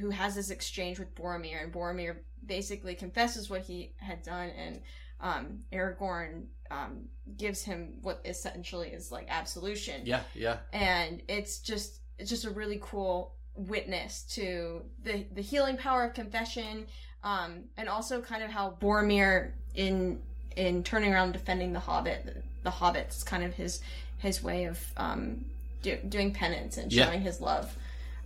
who 0.00 0.10
has 0.10 0.34
this 0.34 0.50
exchange 0.50 0.98
with 0.98 1.14
Boromir 1.14 1.62
and 1.62 1.72
Boromir 1.72 2.18
basically 2.44 2.94
confesses 2.94 3.48
what 3.48 3.62
he 3.62 3.94
had 3.96 4.22
done 4.22 4.50
and 4.50 4.80
um, 5.20 5.60
Aragorn 5.72 6.44
um, 6.70 7.08
gives 7.38 7.62
him 7.62 7.98
what 8.02 8.20
essentially 8.24 8.88
is 8.88 9.10
like 9.10 9.26
absolution 9.30 10.02
Yeah, 10.04 10.22
yeah. 10.34 10.58
and 10.72 11.22
it's 11.28 11.58
just 11.60 12.00
it's 12.18 12.28
just 12.28 12.44
a 12.44 12.50
really 12.50 12.78
cool 12.82 13.34
witness 13.54 14.22
to 14.34 14.82
the 15.02 15.24
the 15.32 15.40
healing 15.42 15.76
power 15.78 16.04
of 16.04 16.12
confession 16.12 16.86
um 17.24 17.64
and 17.78 17.88
also 17.88 18.20
kind 18.20 18.42
of 18.42 18.50
how 18.50 18.76
Boromir 18.80 19.52
in 19.74 20.20
in 20.56 20.82
turning 20.84 21.12
around 21.14 21.32
defending 21.32 21.72
the 21.72 21.80
hobbit 21.80 22.26
the, 22.26 22.42
the 22.64 22.70
hobbits 22.70 23.24
kind 23.24 23.42
of 23.44 23.54
his 23.54 23.80
his 24.18 24.42
way 24.42 24.64
of 24.64 24.78
um 24.98 25.44
do, 25.86 25.96
doing 26.08 26.32
penance 26.32 26.76
and 26.76 26.92
Yeah. 26.92 27.06
showing 27.06 27.20
his 27.22 27.40
love 27.40 27.76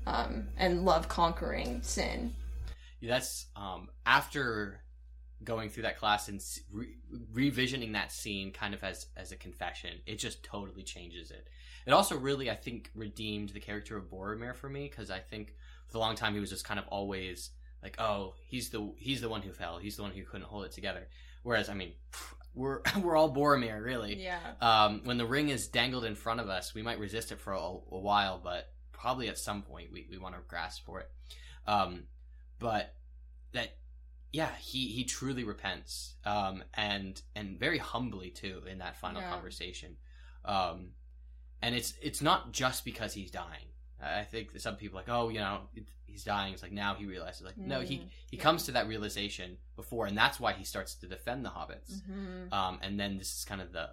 um 0.07 0.49
and 0.57 0.85
love 0.85 1.09
conquering 1.09 1.83
sin. 1.83 2.35
Yeah, 3.01 3.11
that's 3.14 3.46
um 3.55 3.88
after 4.07 4.81
going 5.44 5.68
through 5.70 5.85
that 5.85 5.99
class 5.99 6.29
and 6.29 6.40
re- 6.73 6.96
revisioning 7.33 7.92
that 7.92 8.12
scene 8.12 8.51
kind 8.53 8.75
of 8.75 8.83
as 8.85 9.07
as 9.16 9.33
a 9.33 9.37
confession 9.37 9.90
it 10.07 10.18
just 10.18 10.42
totally 10.42 10.83
changes 10.83 11.31
it. 11.31 11.49
It 11.87 11.92
also 11.92 12.16
really 12.16 12.51
i 12.51 12.55
think 12.55 12.90
redeemed 12.94 13.51
the 13.51 13.61
character 13.61 13.96
of 13.96 14.05
boromir 14.11 14.55
for 14.55 14.68
me 14.68 14.88
because 14.88 15.11
i 15.11 15.18
think 15.18 15.55
for 15.88 15.96
a 15.99 16.01
long 16.01 16.14
time 16.14 16.35
he 16.35 16.40
was 16.40 16.51
just 16.51 16.64
kind 16.64 16.79
of 16.79 16.87
always 16.88 17.51
like 17.83 17.96
oh 18.01 18.35
he's 18.46 18.70
the 18.70 18.92
he's 18.99 19.20
the 19.20 19.29
one 19.29 19.42
who 19.42 19.53
fell. 19.53 19.79
He's 19.79 19.96
the 19.96 20.03
one 20.03 20.12
who 20.12 20.23
couldn't 20.25 20.46
hold 20.46 20.64
it 20.66 20.73
together. 20.73 21.09
Whereas 21.42 21.68
i 21.68 21.75
mean 21.75 21.92
we're 22.54 22.80
we're 23.02 23.16
all 23.16 23.32
boromir 23.34 23.82
really 23.82 24.22
yeah 24.22 24.38
um, 24.60 25.00
when 25.04 25.18
the 25.18 25.26
ring 25.26 25.48
is 25.48 25.68
dangled 25.68 26.04
in 26.04 26.14
front 26.14 26.40
of 26.40 26.48
us, 26.48 26.74
we 26.74 26.82
might 26.82 26.98
resist 26.98 27.30
it 27.32 27.40
for 27.40 27.52
a, 27.52 27.58
a 27.60 27.98
while, 27.98 28.40
but 28.42 28.72
probably 28.92 29.28
at 29.28 29.38
some 29.38 29.62
point 29.62 29.90
we, 29.92 30.06
we 30.10 30.18
want 30.18 30.34
to 30.34 30.40
grasp 30.46 30.84
for 30.84 31.00
it. 31.00 31.10
Um, 31.66 32.04
but 32.58 32.94
that, 33.52 33.76
yeah, 34.32 34.50
he, 34.60 34.88
he 34.88 35.04
truly 35.04 35.44
repents, 35.44 36.16
um, 36.24 36.62
and 36.74 37.20
and 37.34 37.58
very 37.58 37.78
humbly 37.78 38.30
too 38.30 38.62
in 38.70 38.78
that 38.78 38.96
final 38.98 39.22
Yeah. 39.22 39.30
conversation. 39.30 39.96
Um, 40.44 40.90
and 41.62 41.74
it's 41.74 41.94
it's 42.02 42.20
not 42.20 42.52
just 42.52 42.84
because 42.84 43.14
he's 43.14 43.30
dying. 43.30 43.66
I 44.02 44.24
think 44.24 44.58
some 44.58 44.76
people 44.76 44.98
are 44.98 45.02
like, 45.02 45.08
oh, 45.10 45.28
you 45.28 45.40
know, 45.40 45.60
he's 46.06 46.24
dying. 46.24 46.52
It's 46.54 46.62
like 46.62 46.72
now 46.72 46.94
he 46.94 47.04
realizes, 47.06 47.42
like, 47.42 47.58
no, 47.58 47.80
he 47.80 47.98
Mm, 47.98 48.08
he 48.30 48.36
yeah. 48.36 48.42
comes 48.42 48.64
to 48.64 48.72
that 48.72 48.88
realization 48.88 49.58
before, 49.76 50.06
and 50.06 50.16
that's 50.16 50.40
why 50.40 50.52
he 50.54 50.64
starts 50.64 50.94
to 50.96 51.06
defend 51.06 51.44
the 51.44 51.50
hobbits 51.50 52.02
Mhm. 52.08 52.52
um, 52.52 52.78
and 52.82 52.98
then 52.98 53.18
this 53.18 53.36
is 53.38 53.44
kind 53.44 53.60
of 53.60 53.72
the 53.72 53.90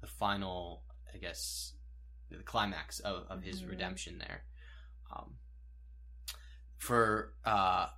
the 0.00 0.06
final, 0.06 0.84
I 1.14 1.18
guess, 1.18 1.74
the 2.30 2.42
climax 2.42 3.00
of, 3.00 3.26
of 3.28 3.42
his 3.42 3.62
Mhm. 3.62 3.68
redemption 3.70 4.18
there. 4.18 4.44
Um, 5.14 5.38
for 6.78 7.34
uh, 7.44 7.88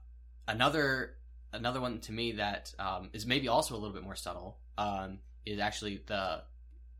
another 0.48 1.16
another 1.52 1.80
one 1.80 2.00
to 2.00 2.12
me 2.12 2.32
that 2.32 2.74
um, 2.78 3.10
is 3.12 3.26
maybe 3.26 3.48
also 3.48 3.74
a 3.74 3.78
little 3.78 3.94
bit 3.94 4.02
more 4.02 4.16
subtle 4.16 4.58
um, 4.76 5.20
is 5.46 5.58
actually 5.60 6.02
the 6.06 6.42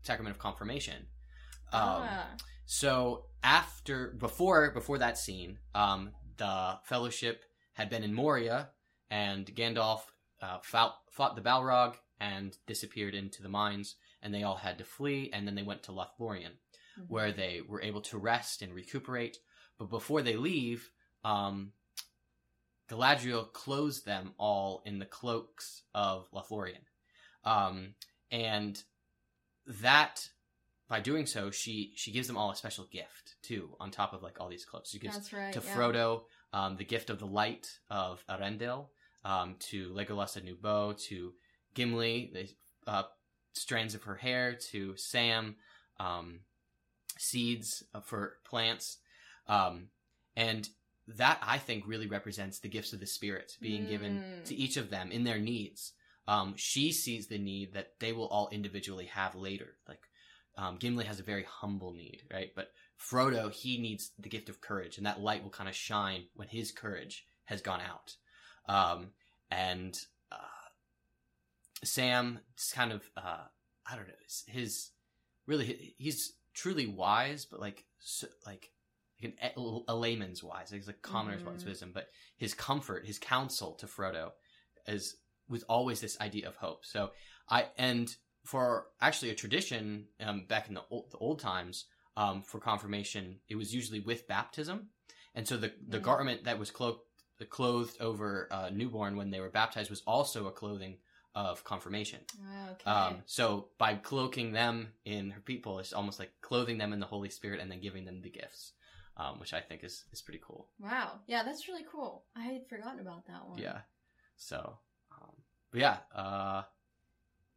sacrament 0.01 0.33
of 0.35 0.39
confirmation. 0.41 1.07
Um, 1.73 1.81
ah, 2.07 2.27
so 2.65 3.25
after 3.43 4.15
before 4.17 4.71
before 4.71 4.97
that 4.97 5.17
scene, 5.17 5.59
um, 5.73 6.11
the 6.37 6.79
Fellowship 6.83 7.43
had 7.73 7.89
been 7.89 8.03
in 8.03 8.13
Moria, 8.13 8.69
and 9.09 9.45
Gandalf 9.55 10.01
uh, 10.41 10.59
fought, 10.61 10.95
fought 11.11 11.35
the 11.35 11.41
Balrog 11.41 11.95
and 12.19 12.57
disappeared 12.67 13.13
into 13.13 13.43
the 13.43 13.49
mines, 13.49 13.95
and 14.21 14.33
they 14.33 14.43
all 14.43 14.55
had 14.55 14.77
to 14.77 14.85
flee, 14.85 15.29
and 15.33 15.45
then 15.45 15.55
they 15.55 15.63
went 15.63 15.83
to 15.83 15.91
Lothlorien, 15.91 16.53
mhm. 16.99 17.05
where 17.07 17.31
they 17.31 17.61
were 17.67 17.81
able 17.81 18.01
to 18.01 18.17
rest 18.17 18.61
and 18.61 18.73
recuperate. 18.73 19.37
But 19.77 19.89
before 19.89 20.21
they 20.21 20.37
leave, 20.37 20.89
um, 21.23 21.73
Galadriel 22.89 23.51
clothes 23.51 24.03
them 24.03 24.33
all 24.37 24.81
in 24.85 24.99
the 24.99 25.05
cloaks 25.05 25.83
of 25.93 26.29
Lothlorien, 26.31 26.85
um, 27.43 27.95
and 28.31 28.81
that 29.67 30.29
by 30.87 30.99
doing 30.99 31.25
so, 31.25 31.49
she 31.51 31.93
she 31.95 32.11
gives 32.11 32.27
them 32.27 32.37
all 32.37 32.51
a 32.51 32.55
special 32.55 32.85
gift 32.85 33.35
too, 33.41 33.75
on 33.79 33.91
top 33.91 34.13
of 34.13 34.21
like 34.21 34.39
all 34.39 34.49
these 34.49 34.65
clothes. 34.65 34.89
She 34.91 34.99
gives 34.99 35.31
right 35.33 35.53
to 35.53 35.61
yeah. 35.65 35.75
Frodo 35.75 36.21
um, 36.53 36.77
the 36.77 36.85
gift 36.85 37.09
of 37.09 37.19
the 37.19 37.25
light 37.25 37.67
of 37.89 38.23
Earendil, 38.29 38.87
um, 39.23 39.55
to 39.71 39.89
Legolas 39.93 40.37
a 40.37 40.41
new 40.41 40.55
bow, 40.55 40.93
to 41.09 41.33
Gimli 41.73 42.31
the 42.33 42.49
uh, 42.91 43.03
strands 43.53 43.95
of 43.95 44.03
her 44.03 44.15
hair, 44.15 44.53
to 44.71 44.95
Sam 44.95 45.55
um, 45.99 46.41
seeds 47.17 47.83
for 48.03 48.37
plants, 48.45 48.97
um, 49.47 49.87
and 50.35 50.67
that 51.07 51.39
I 51.41 51.57
think 51.57 51.87
really 51.87 52.07
represents 52.07 52.59
the 52.59 52.67
gifts 52.67 52.93
of 52.93 52.99
the 52.99 53.05
spirit 53.05 53.57
being 53.61 53.85
given 53.87 54.23
Mm. 54.23 54.45
to 54.45 54.55
each 54.55 54.77
of 54.77 54.89
them 54.89 55.11
in 55.11 55.23
their 55.23 55.39
needs. 55.39 55.93
Um, 56.27 56.55
she 56.57 56.91
sees 56.91 57.27
the 57.27 57.37
need 57.37 57.73
that 57.73 57.99
they 57.99 58.11
will 58.11 58.27
all 58.27 58.49
individually 58.51 59.05
have 59.05 59.35
later. 59.35 59.77
Like 59.87 60.01
um, 60.57 60.77
Gimli 60.77 61.05
has 61.05 61.19
a 61.19 61.23
very 61.23 61.43
humble 61.43 61.93
need, 61.93 62.23
right? 62.31 62.51
But 62.55 62.71
Frodo, 62.99 63.51
he 63.51 63.77
needs 63.77 64.11
the 64.17 64.29
gift 64.29 64.49
of 64.49 64.61
courage, 64.61 64.97
and 64.97 65.05
that 65.05 65.19
light 65.19 65.43
will 65.43 65.49
kind 65.49 65.69
of 65.69 65.75
shine 65.75 66.25
when 66.35 66.47
his 66.47 66.71
courage 66.71 67.27
has 67.45 67.61
gone 67.61 67.81
out. 67.81 68.15
Um, 68.67 69.11
and 69.51 69.97
uh, 70.31 70.37
Sam, 71.83 72.39
it's 72.53 72.71
kind 72.73 72.91
of, 72.91 73.03
uh, 73.17 73.45
I 73.85 73.95
don't 73.95 74.07
know, 74.07 74.13
his 74.47 74.91
really, 75.45 75.95
he's 75.97 76.33
truly 76.53 76.87
wise, 76.87 77.45
but 77.45 77.59
like, 77.59 77.85
so, 77.99 78.27
like, 78.45 78.71
like 79.21 79.33
an, 79.39 79.83
a 79.87 79.95
layman's 79.95 80.43
wise, 80.43 80.71
like, 80.71 80.87
a 80.87 80.93
commoner's 80.93 81.43
Mhm. 81.43 81.47
wise 81.47 81.65
wisdom. 81.65 81.91
But 81.93 82.09
his 82.37 82.53
comfort, 82.53 83.05
his 83.05 83.19
counsel 83.19 83.73
to 83.75 83.87
Frodo, 83.87 84.31
is 84.87 85.17
with 85.47 85.63
always 85.69 86.01
this 86.01 86.19
idea 86.19 86.47
of 86.47 86.55
hope. 86.55 86.85
So 86.85 87.11
I 87.49 87.69
and 87.77 88.15
for 88.45 88.87
actually 89.01 89.31
a 89.31 89.35
tradition 89.35 90.05
um, 90.21 90.45
back 90.47 90.67
in 90.69 90.73
the 90.75 90.83
old, 90.89 91.11
the 91.11 91.17
old 91.17 91.39
times 91.39 91.85
um, 92.15 92.41
for 92.41 92.59
confirmation, 92.59 93.39
it 93.49 93.55
was 93.55 93.73
usually 93.73 93.99
with 93.99 94.27
baptism, 94.27 94.89
and 95.33 95.47
so 95.47 95.57
the 95.57 95.73
the 95.87 95.99
Mm. 95.99 96.03
garment 96.03 96.43
that 96.45 96.59
was 96.59 96.71
cloaked 96.71 97.01
clothed 97.49 97.97
over 97.99 98.47
uh, 98.51 98.69
newborn 98.71 99.17
when 99.17 99.29
they 99.31 99.41
were 99.41 99.49
baptized 99.49 99.89
was 99.89 100.03
also 100.07 100.47
a 100.47 100.51
clothing 100.51 100.97
of 101.33 101.63
confirmation. 101.65 102.19
Ah, 102.39 102.71
okay 102.71 102.89
Um, 102.89 103.23
so 103.25 103.69
by 103.77 103.95
cloaking 103.95 104.53
them 104.53 104.93
in 105.03 105.31
her 105.31 105.41
people, 105.41 105.79
it's 105.79 105.91
almost 105.91 106.19
like 106.19 106.31
clothing 106.41 106.77
them 106.77 106.93
in 106.93 106.99
the 107.01 107.05
Holy 107.07 107.29
Spirit 107.29 107.59
and 107.59 107.69
then 107.69 107.81
giving 107.81 108.05
them 108.05 108.21
the 108.21 108.29
gifts, 108.29 108.71
um, 109.17 109.39
which 109.39 109.53
I 109.53 109.59
think 109.59 109.83
is 109.83 110.05
is 110.13 110.21
pretty 110.21 110.41
cool. 110.47 110.69
wow 110.79 111.19
yeah 111.27 111.43
that's 111.43 111.67
really 111.67 111.85
cool 111.91 112.25
I 112.35 112.43
had 112.53 112.67
forgotten 112.69 112.99
about 112.99 113.25
that 113.27 113.47
one 113.47 113.61
Yeah. 113.61 113.79
So, 114.37 114.77
um, 115.11 115.35
but 115.71 115.81
yeah. 115.81 115.97
Uh, 116.13 116.63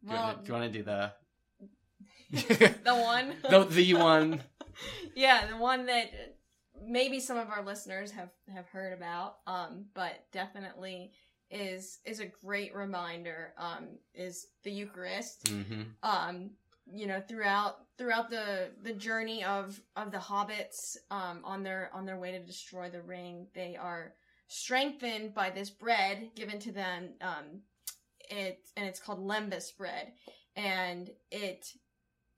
do, 0.07 0.15
you 0.15 0.21
wanna, 0.21 0.39
do 0.43 0.47
you 0.47 0.59
want 0.59 0.73
to 0.73 0.79
do 0.79 0.83
the 0.85 1.13
the 2.85 2.95
one 2.95 3.35
the 3.49 3.65
the 3.65 3.95
one? 3.95 4.43
yeah, 5.15 5.47
the 5.47 5.57
one 5.57 5.87
that 5.87 6.11
maybe 6.87 7.21
some 7.21 7.39
of 7.39 7.49
our 7.49 7.65
listeners 7.65 8.11
have 8.13 8.31
have 8.53 8.67
heard 8.69 8.93
about, 8.93 9.37
um, 9.47 9.87
but 9.95 10.27
definitely 10.33 11.13
is 11.51 11.99
is 12.05 12.21
a 12.21 12.27
great 12.27 12.75
reminder. 12.75 13.55
Um, 13.59 13.99
is 14.15 14.47
the 14.65 14.71
Eucharist. 14.71 15.49
hmm 15.49 15.83
Um, 16.03 16.51
you 16.91 17.07
know, 17.07 17.21
throughout 17.21 17.77
throughout 17.97 18.31
the 18.31 18.71
the 18.83 18.93
journey 18.93 19.45
of 19.45 19.81
of 19.97 20.11
the 20.11 20.19
hobbits, 20.19 20.97
um, 21.11 21.41
on 21.45 21.63
their 21.63 21.91
on 21.95 22.05
their 22.07 22.19
way 22.19 22.33
to 22.33 22.41
destroy 22.41 22.91
the 22.91 23.03
ring, 23.03 23.47
they 23.55 23.77
are 23.77 24.15
strengthened 24.49 25.35
by 25.35 25.51
this 25.51 25.71
bread 25.71 26.31
given 26.35 26.59
to 26.61 26.73
them. 26.73 27.11
Um, 27.21 27.63
it 28.31 28.69
and 28.77 28.87
it's 28.87 29.01
called 29.01 29.21
lembas 29.21 29.77
bread, 29.77 30.13
and 30.57 31.11
it 31.31 31.73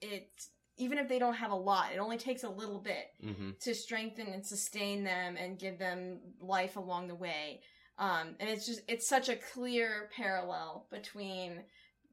it 0.00 0.29
even 0.76 0.96
if 0.98 1.09
they 1.09 1.18
don't 1.18 1.35
have 1.35 1.50
a 1.50 1.57
lot, 1.57 1.92
it 1.92 1.98
only 1.98 2.16
takes 2.16 2.42
a 2.42 2.48
little 2.48 2.79
bit 2.81 3.12
hmm 3.22 3.50
to 3.61 3.74
strengthen 3.74 4.29
and 4.29 4.44
sustain 4.46 5.05
them 5.05 5.37
and 5.37 5.59
give 5.59 5.79
them 5.79 6.18
life 6.40 6.76
along 6.76 7.09
the 7.09 7.14
way. 7.14 7.61
Um, 7.98 8.35
and 8.40 8.48
it's 8.48 8.66
just 8.66 8.81
it's 8.88 9.07
such 9.07 9.29
a 9.29 9.37
clear 9.37 10.09
parallel 10.16 10.87
between 10.90 11.62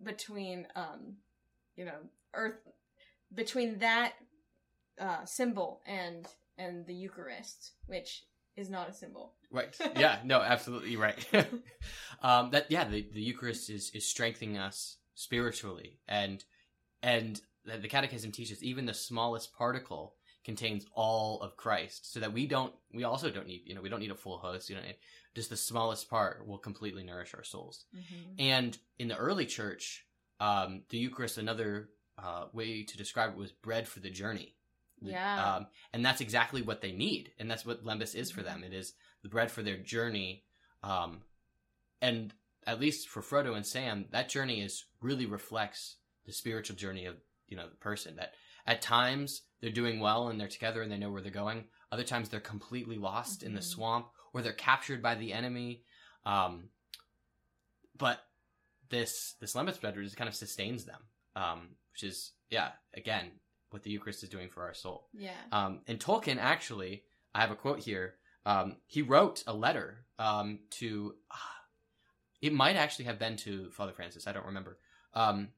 between 0.04 0.68
um, 0.76 1.16
you 1.78 1.86
know 1.86 2.00
earth 2.34 2.60
between 3.34 3.80
that 3.80 4.13
uh, 5.00 5.26
symbol 5.26 5.82
and 5.86 6.28
and 6.58 6.86
the 6.86 6.94
Eucharist, 6.94 7.74
which 7.86 8.24
is 8.56 8.70
not 8.70 8.90
a 8.90 8.94
symbol. 8.94 9.34
Right. 9.52 9.76
Yeah. 9.96 10.20
No. 10.24 10.42
Absolutely 10.42 10.96
right. 10.98 11.26
um, 12.22 12.52
that 12.52 12.70
yeah. 12.70 12.86
The, 12.88 13.08
the 13.14 13.22
Eucharist 13.22 13.70
is 13.70 13.92
is 13.94 14.06
strengthening 14.06 14.58
us 14.58 14.98
spiritually, 15.16 16.00
and 16.08 16.44
and 17.02 17.40
the, 17.66 17.78
the 17.78 17.88
Catechism 17.88 18.32
teaches 18.32 18.64
even 18.64 18.86
the 18.86 18.94
smallest 18.94 19.54
particle 19.54 20.16
contains 20.44 20.86
all 20.94 21.42
of 21.42 21.58
Christ, 21.58 22.12
so 22.12 22.20
that 22.20 22.34
we 22.34 22.48
don't. 22.48 22.74
We 22.94 23.04
also 23.04 23.30
don't 23.30 23.48
need. 23.48 23.64
You 23.66 23.76
know, 23.76 23.82
we 23.82 23.90
don't 23.90 24.00
need 24.00 24.12
a 24.12 24.16
full 24.16 24.38
host. 24.38 24.70
You 24.70 24.76
know, 24.76 24.82
just 25.36 25.50
the 25.50 25.58
smallest 25.58 26.10
part 26.10 26.46
will 26.48 26.58
completely 26.58 27.04
nourish 27.04 27.34
our 27.34 27.44
souls. 27.44 27.86
Mhm. 27.96 28.36
And 28.40 28.78
in 29.00 29.08
the 29.08 29.18
early 29.18 29.46
church, 29.46 30.06
um, 30.40 30.84
the 30.90 30.98
Eucharist, 30.98 31.38
another 31.38 31.90
uh, 32.18 32.48
way 32.52 32.84
to 32.84 32.98
describe 32.98 33.32
it 33.32 33.38
was 33.38 33.52
bread 33.52 33.88
for 33.88 34.00
the 34.00 34.10
journey. 34.10 34.56
Yeah. 35.02 35.58
Um, 35.58 35.68
and 35.94 36.04
that's 36.04 36.22
exactly 36.22 36.64
what 36.64 36.82
they 36.82 36.92
need. 36.92 37.32
And 37.38 37.50
that's 37.52 37.64
what 37.64 37.86
Lembas 37.86 38.16
is 38.16 38.32
for 38.32 38.42
Mhm. 38.42 38.46
them. 38.46 38.64
It 38.64 38.74
is 38.74 38.94
the 39.28 39.32
bread 39.34 39.52
for 39.52 39.62
their 39.62 39.78
journey. 39.78 40.44
Um, 40.84 41.22
and 42.02 42.34
at 42.66 42.80
least 42.80 43.10
for 43.10 43.22
Frodo 43.22 43.56
and 43.56 43.66
Sam, 43.66 44.06
that 44.12 44.30
journey 44.30 44.62
is 44.62 44.86
really 45.02 45.26
reflects 45.26 45.98
the 46.26 46.32
spiritual 46.32 46.76
journey 46.76 47.06
of, 47.06 47.16
you 47.48 47.58
know, 47.58 47.68
the 47.70 47.76
person 47.76 48.16
that 48.18 48.34
at 48.66 48.82
times 48.82 49.42
they're 49.62 49.70
doing 49.72 50.00
well 50.00 50.30
and 50.30 50.40
they're 50.40 50.48
together 50.48 50.82
and 50.82 50.92
they 50.92 50.98
know 50.98 51.12
where 51.12 51.22
they're 51.22 51.32
going. 51.32 51.66
Other 51.92 52.04
times 52.04 52.30
they're 52.30 52.40
completely 52.40 52.98
lost 52.98 53.44
in 53.44 53.54
the 53.54 53.62
Mhm. 53.62 53.72
swamp 53.76 54.08
or 54.34 54.42
they're 54.42 54.54
captured 54.54 55.02
by 55.02 55.16
the 55.16 55.34
enemy. 55.34 55.84
Um, 56.26 56.70
but 57.98 58.20
this 58.90 59.34
this 59.40 59.54
Lembas 59.54 59.80
bread 59.82 59.96
just 59.96 60.16
kind 60.18 60.28
of 60.30 60.36
sustains 60.36 60.86
them, 60.86 61.02
um, 61.36 61.76
which 61.94 62.04
is 62.04 62.34
yeah, 62.50 62.72
again 62.94 63.32
what 63.72 63.84
the 63.84 63.90
Eucharist 63.90 64.24
is 64.24 64.30
doing 64.30 64.50
for 64.50 64.63
our 64.63 64.74
soul. 64.74 65.10
Yeah. 65.13 65.32
Um, 65.52 65.82
and 65.88 66.00
Tolkien 66.00 66.38
actually, 66.38 67.04
I 67.34 67.42
have 67.42 67.52
a 67.52 67.56
quote 67.56 67.80
here. 67.80 68.16
Um, 68.45 68.78
he 68.86 69.02
wrote 69.02 69.43
a 69.47 69.54
letter 69.54 70.06
um, 70.19 70.60
to. 70.71 71.15
it 72.41 72.54
might 72.54 72.76
actually 72.76 73.06
have 73.06 73.19
been 73.19 73.36
to 73.38 73.69
Father 73.71 73.93
Francis. 73.93 74.28
I 74.28 74.32
don't 74.32 74.45
remember. 74.45 74.78
Um, 75.13 75.50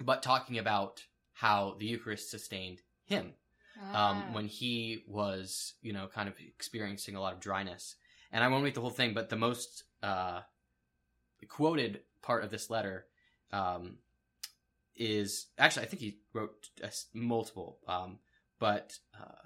but 0.00 0.22
talking 0.22 0.58
about 0.58 1.04
how 1.32 1.76
the 1.78 1.86
Eucharist 1.86 2.30
sustained 2.30 2.80
him 3.04 3.34
Ah. 3.80 4.10
um, 4.10 4.34
when 4.34 4.46
he 4.46 5.02
was, 5.06 5.74
you 5.82 5.92
know, 5.92 6.06
kind 6.06 6.28
of 6.28 6.34
experiencing 6.38 7.16
a 7.16 7.20
lot 7.20 7.32
of 7.34 7.40
dryness. 7.40 7.96
And 8.30 8.42
I 8.44 8.48
won't 8.48 8.64
read 8.64 8.74
the 8.74 8.80
whole 8.80 8.90
thing, 8.90 9.14
but 9.14 9.30
the 9.30 9.36
most 9.36 9.84
uh, 10.02 10.42
quoted 11.48 12.00
part 12.22 12.44
of 12.44 12.50
this 12.50 12.70
letter 12.70 13.06
um, 13.52 13.98
is 14.96 15.46
actually, 15.58 15.86
I 15.86 15.88
think 15.88 16.02
he 16.02 16.18
wrote 16.32 16.68
uh, 16.82 16.88
multiple, 17.12 17.78
um, 17.88 18.18
but 18.58 18.98
uh, 19.20 19.42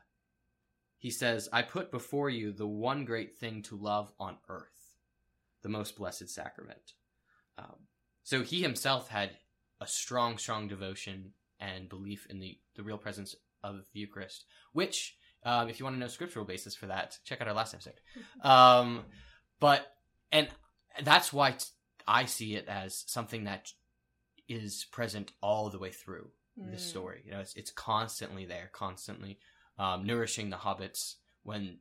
he 0.98 1.10
says, 1.10 1.48
I 1.52 1.62
put 1.62 1.90
before 1.90 2.28
you 2.28 2.52
the 2.52 2.66
one 2.66 3.04
great 3.04 3.36
thing 3.36 3.62
to 3.62 3.76
love 3.76 4.12
on 4.18 4.36
earth, 4.48 4.96
the 5.62 5.68
most 5.68 5.96
blessed 5.96 6.28
sacrament. 6.28 6.92
Um, 7.56 7.76
so 8.24 8.42
he 8.42 8.62
himself 8.62 9.08
had 9.08 9.30
a 9.80 9.86
strong, 9.86 10.38
strong 10.38 10.68
devotion 10.68 11.32
and 11.60 11.88
belief 11.88 12.26
in 12.28 12.40
the, 12.40 12.58
the 12.76 12.82
real 12.82 12.98
presence 12.98 13.34
of 13.62 13.84
the 13.92 14.00
Eucharist, 14.00 14.44
which, 14.72 15.16
um, 15.44 15.68
if 15.68 15.78
you 15.78 15.84
want 15.84 15.96
to 15.96 16.00
know 16.00 16.08
scriptural 16.08 16.44
basis 16.44 16.74
for 16.74 16.86
that, 16.86 17.16
check 17.24 17.40
out 17.40 17.48
our 17.48 17.54
last 17.54 17.74
episode. 17.74 18.00
Um, 18.42 19.04
but, 19.60 19.86
and 20.32 20.48
that's 21.02 21.32
why 21.32 21.52
t- 21.52 21.64
I 22.06 22.24
see 22.26 22.54
it 22.54 22.66
as 22.68 23.04
something 23.06 23.44
that 23.44 23.72
is 24.48 24.86
present 24.92 25.32
all 25.42 25.68
the 25.70 25.78
way 25.78 25.90
through 25.90 26.30
the 26.56 26.76
Mm. 26.76 26.80
story. 26.80 27.22
You 27.24 27.32
know, 27.32 27.40
it's, 27.40 27.54
it's 27.54 27.70
constantly 27.70 28.44
there, 28.44 28.68
constantly 28.72 29.38
um, 29.78 30.04
nourishing 30.06 30.50
the 30.50 30.56
hobbits 30.56 31.14
when 31.42 31.78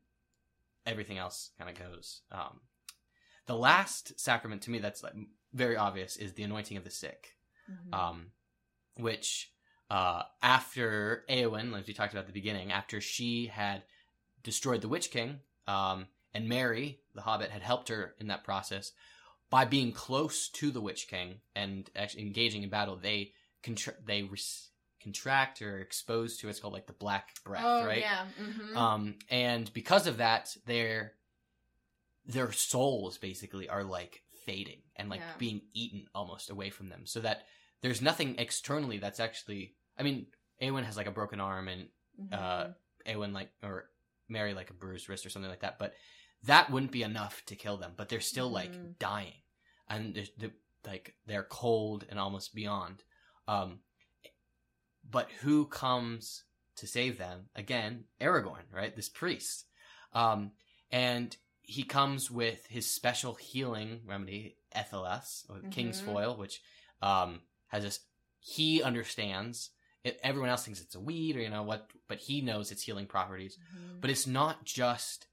everything 0.85 1.17
else 1.17 1.51
kind 1.57 1.69
of 1.69 1.77
goes. 1.77 2.21
Um, 2.31 2.61
the 3.45 3.55
last 3.55 4.19
sacrament 4.19 4.61
to 4.63 4.71
me 4.71 4.79
that's 4.79 5.03
like 5.03 5.13
very 5.53 5.75
obvious 5.77 6.17
is 6.17 6.33
the 6.33 6.43
anointing 6.43 6.77
of 6.77 6.83
the 6.83 6.89
sick 6.91 7.35
Mhm. 7.69 7.93
um, 7.93 8.31
which 8.95 9.51
uh, 9.89 10.23
after 10.41 11.23
Eowyn, 11.29 11.77
as 11.77 11.87
we 11.87 11.93
talked 11.93 12.13
about 12.13 12.21
at 12.21 12.27
the 12.27 12.33
beginning, 12.33 12.71
after 12.73 12.99
she 13.01 13.47
had 13.47 13.83
destroyed 14.43 14.81
the 14.81 14.87
Witch 14.89 15.11
King, 15.11 15.39
um, 15.65 16.07
and 16.33 16.47
Merry, 16.49 16.99
the 17.15 17.21
Hobbit, 17.21 17.51
had 17.51 17.61
helped 17.61 17.87
her 17.89 18.13
in 18.19 18.27
that 18.27 18.43
process 18.43 18.91
by 19.49 19.63
being 19.65 19.91
close 19.93 20.49
to 20.49 20.71
the 20.71 20.81
Witch 20.81 21.07
King 21.07 21.39
and 21.55 21.89
actually 21.95 22.23
engaging 22.23 22.63
in 22.63 22.69
battle. 22.69 22.97
They 22.97 23.33
contra- 23.63 23.95
they 24.05 24.23
res- 24.23 24.69
contract 25.01 25.61
or 25.61 25.79
exposed 25.79 26.39
to 26.39 26.49
it's 26.49 26.59
called 26.59 26.73
like 26.73 26.87
the 26.87 26.93
Black 26.93 27.41
Breath, 27.43 27.63
oh 27.65 27.85
right? 27.85 28.01
yeah. 28.01 28.25
hmm 28.37 28.77
Um, 28.77 29.15
and 29.29 29.71
because 29.73 30.07
of 30.07 30.17
that, 30.17 30.55
their 30.65 31.13
their 32.25 32.51
souls 32.51 33.17
basically 33.17 33.69
are 33.69 33.83
like 33.83 34.21
fading 34.45 34.81
and 34.95 35.09
like 35.09 35.21
Yeah. 35.21 35.37
being 35.37 35.61
eaten 35.73 36.07
almost 36.13 36.49
away 36.49 36.69
from 36.69 36.89
them, 36.89 37.05
so 37.05 37.19
that 37.21 37.45
there's 37.81 38.01
nothing 38.01 38.35
externally 38.37 38.97
that's 38.97 39.19
actually. 39.19 39.75
I 39.97 40.03
mean, 40.03 40.27
Eowyn 40.61 40.83
has 40.83 40.97
like 40.97 41.07
a 41.07 41.11
broken 41.11 41.39
arm, 41.39 41.67
and 41.67 41.89
uh, 42.31 42.67
Eowyn 43.05 43.33
like 43.33 43.49
or 43.63 43.89
Merry 44.27 44.53
like 44.53 44.69
a 44.69 44.73
bruised 44.73 45.07
wrist 45.09 45.25
or 45.25 45.29
something 45.29 45.49
like 45.49 45.61
that, 45.61 45.79
but 45.79 45.93
that 46.43 46.69
wouldn't 46.69 46.91
be 46.91 47.03
enough 47.03 47.43
to 47.45 47.55
kill 47.55 47.77
them. 47.77 47.93
But 47.95 48.09
they're 48.09 48.19
still 48.19 48.49
like 48.49 48.73
Mhm. 48.73 48.97
dying, 48.99 49.41
and 49.87 50.13
they're, 50.15 50.25
they're 50.37 50.55
like 50.85 51.15
they're 51.25 51.43
cold 51.43 52.05
and 52.09 52.19
almost 52.19 52.53
beyond. 52.53 53.03
Um, 53.47 53.79
but 55.09 55.29
who 55.41 55.65
comes 55.65 56.43
to 56.77 56.87
save 56.87 57.17
them 57.17 57.49
again? 57.55 58.05
Aragorn, 58.21 58.63
right? 58.71 58.95
This 58.95 59.09
priest, 59.09 59.65
um, 60.13 60.51
and 60.91 61.35
he 61.61 61.83
comes 61.83 62.31
with 62.31 62.65
his 62.67 62.89
special 62.89 63.35
healing 63.35 64.01
remedy, 64.05 64.55
Athelas, 64.75 65.49
or 65.49 65.59
King's 65.69 66.01
Mhm. 66.01 66.05
Foil, 66.05 66.37
which 66.37 66.61
um, 67.01 67.41
has 67.67 67.83
this. 67.83 67.99
He 68.39 68.81
understands. 68.81 69.71
It, 70.03 70.19
everyone 70.23 70.49
else 70.49 70.63
thinks 70.63 70.79
it's 70.81 70.95
a 70.95 70.99
weed 70.99 71.35
or 71.35 71.41
you 71.41 71.49
know 71.49 71.63
what, 71.63 71.89
but 72.07 72.19
he 72.19 72.41
knows 72.41 72.71
its 72.71 72.83
healing 72.83 73.05
properties. 73.07 73.57
Mhm. 73.57 73.99
But 74.01 74.09
it's 74.09 74.25
not 74.25 74.63
just 74.63 75.27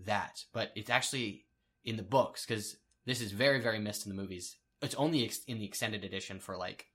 that, 0.00 0.44
but 0.52 0.72
it's 0.74 0.90
actually 0.90 1.46
in 1.84 1.96
the 1.96 2.02
books 2.02 2.44
because 2.44 2.76
this 3.04 3.20
is 3.20 3.32
very, 3.32 3.60
very 3.60 3.78
missed 3.78 4.04
in 4.06 4.10
the 4.14 4.20
movies. 4.20 4.56
It's 4.82 4.94
only 4.96 5.24
ex- 5.24 5.44
in 5.46 5.58
the 5.58 5.64
extended 5.64 6.04
edition 6.04 6.40
for 6.40 6.56
like 6.56 6.90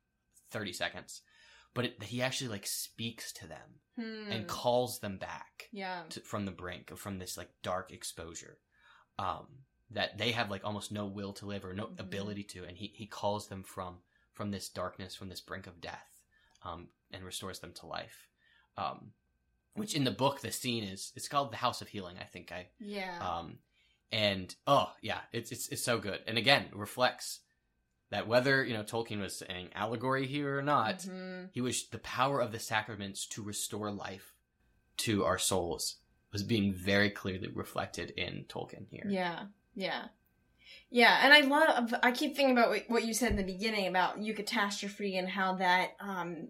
30 0.52 0.74
seconds, 0.74 1.22
but 1.74 1.86
it, 1.86 2.04
he 2.04 2.22
actually 2.22 2.50
like 2.50 2.66
speaks 2.68 3.32
to 3.34 3.48
them 3.48 3.80
Hmm. 3.96 4.32
and 4.32 4.48
calls 4.48 5.00
them 5.00 5.18
back 5.18 5.70
yeah. 5.72 6.02
to, 6.10 6.20
from 6.22 6.46
the 6.46 6.52
brink, 6.52 6.96
from 6.98 7.20
this 7.20 7.38
like 7.38 7.50
dark 7.62 7.92
exposure. 7.92 8.58
Um, 9.20 9.46
that 9.92 10.18
they 10.18 10.32
have 10.32 10.50
like 10.50 10.66
almost 10.66 10.92
no 10.92 11.06
will 11.06 11.34
to 11.34 11.46
live 11.46 11.64
or 11.64 11.74
no 11.76 11.86
Mhm. 11.88 12.00
ability 12.00 12.44
to, 12.46 12.64
and 12.64 12.76
he, 12.78 12.88
he 12.96 13.06
calls 13.06 13.48
them 13.50 13.62
from 13.64 14.00
from 14.32 14.50
this 14.50 14.68
darkness, 14.68 15.14
from 15.14 15.30
this 15.30 15.42
brink 15.42 15.68
of 15.68 15.80
death, 15.80 16.24
um, 16.64 16.88
and 17.12 17.24
restores 17.24 17.60
them 17.60 17.72
to 17.74 17.86
life. 17.86 18.28
Um, 18.78 19.14
which 19.76 19.94
in 19.94 20.04
the 20.04 20.12
book, 20.12 20.42
the 20.42 20.52
scene 20.52 20.84
is 20.84 21.12
it's 21.16 21.28
called 21.28 21.52
the 21.52 21.58
House 21.58 21.82
of 21.82 21.90
Healing. 21.90 22.18
I 22.20 22.24
think 22.26 22.52
I 22.52 22.70
Yeah. 22.80 23.20
um, 23.20 23.60
and 24.12 24.56
oh 24.66 24.92
yeah, 25.04 25.22
it's 25.32 25.52
it's 25.52 25.68
it's 25.70 25.84
so 25.84 26.00
good. 26.00 26.22
And 26.26 26.40
again, 26.40 26.70
reflects 26.74 27.42
that 28.14 28.28
whether 28.28 28.64
you 28.64 28.74
know 28.76 28.84
Tolkien 28.84 29.20
was 29.20 29.36
saying 29.40 29.70
allegory 29.74 30.28
here 30.28 30.60
or 30.60 30.62
not, 30.62 31.00
Mhm. 31.00 31.50
he 31.52 31.62
was 31.62 31.88
the 31.88 31.98
power 31.98 32.40
of 32.40 32.52
the 32.52 32.60
sacraments 32.60 33.26
to 33.30 33.42
restore 33.42 33.90
life 33.92 34.36
to 34.98 35.26
our 35.26 35.40
souls 35.40 35.98
was 36.32 36.44
being 36.44 36.72
very 36.74 37.10
clearly 37.10 37.48
reflected 37.48 38.12
in 38.12 38.46
Tolkien 38.46 38.86
here. 38.92 39.06
Yeah, 39.08 39.48
yeah, 39.76 40.10
yeah. 40.92 41.22
And 41.24 41.34
I 41.34 41.42
love. 41.42 41.94
I 42.04 42.12
keep 42.12 42.36
thinking 42.36 42.56
about 42.56 42.70
what- 42.88 43.04
you 43.06 43.16
said 43.16 43.32
in 43.32 43.38
the 43.38 43.44
beginning 43.56 43.88
about 43.88 44.20
eucatastrophe 44.20 45.18
and 45.18 45.30
how 45.30 45.56
that 45.56 45.96
um, 46.00 46.50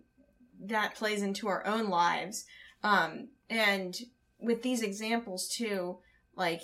that 0.60 0.96
plays 0.96 1.22
into 1.22 1.48
our 1.48 1.66
own 1.66 1.90
lives. 1.90 2.46
Um, 2.84 3.30
and 3.50 3.98
with 4.40 4.64
these 4.64 4.82
examples 4.82 5.48
too, 5.48 6.00
like 6.36 6.62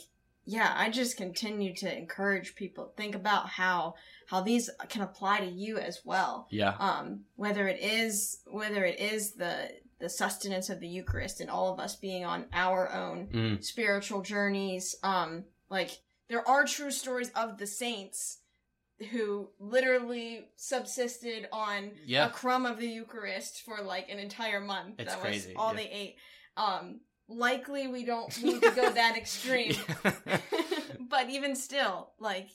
yeah, 0.51 0.73
I 0.75 0.89
just 0.89 1.15
continue 1.15 1.75
to 1.75 1.97
encourage 1.97 2.55
people 2.55 2.91
think 2.97 3.13
about 3.15 3.47
how 3.49 3.95
how 4.27 4.41
these 4.41 4.69
can 4.89 5.01
apply 5.01 5.39
to 5.41 5.45
you 5.45 5.77
as 5.77 6.01
well. 6.03 6.47
Yeah. 6.49 6.75
um, 6.79 7.25
whether 7.35 7.67
it 7.67 7.79
is 7.79 8.39
whether 8.47 8.83
it 8.85 8.99
is 8.99 9.33
the 9.33 9.69
the 9.99 10.09
sustenance 10.09 10.69
of 10.69 10.79
the 10.79 10.87
Eucharist 10.87 11.41
and 11.41 11.49
all 11.49 11.73
of 11.73 11.79
us 11.79 11.95
being 11.97 12.23
on 12.25 12.45
our 12.53 12.91
own 12.91 13.27
Mm. 13.27 13.63
spiritual 13.63 14.21
journeys. 14.21 14.95
Um, 15.03 15.43
like 15.69 15.91
there 16.29 16.47
are 16.47 16.65
true 16.65 16.91
stories 16.91 17.31
of 17.35 17.57
the 17.57 17.67
saints 17.67 18.39
who 19.11 19.49
literally 19.59 20.47
subsisted 20.55 21.47
on 21.51 21.91
Yeah. 22.05 22.27
a 22.27 22.29
crumb 22.31 22.65
of 22.65 22.79
the 22.79 22.87
Eucharist 22.87 23.61
for 23.63 23.81
like 23.81 24.09
an 24.09 24.19
entire 24.19 24.59
month. 24.61 24.95
It's 24.99 25.13
that 25.13 25.21
crazy, 25.21 25.49
was 25.49 25.55
all 25.57 25.71
yeah. 25.73 25.77
they 25.81 25.89
ate. 25.89 26.15
Um, 26.57 27.01
likely 27.29 27.87
we 27.87 28.03
don't 28.03 28.43
need 28.43 28.61
to 28.61 28.71
go 28.71 28.91
that 28.91 29.15
extreme, 29.15 29.75
but 31.09 31.29
even 31.29 31.55
still, 31.55 32.11
like 32.19 32.49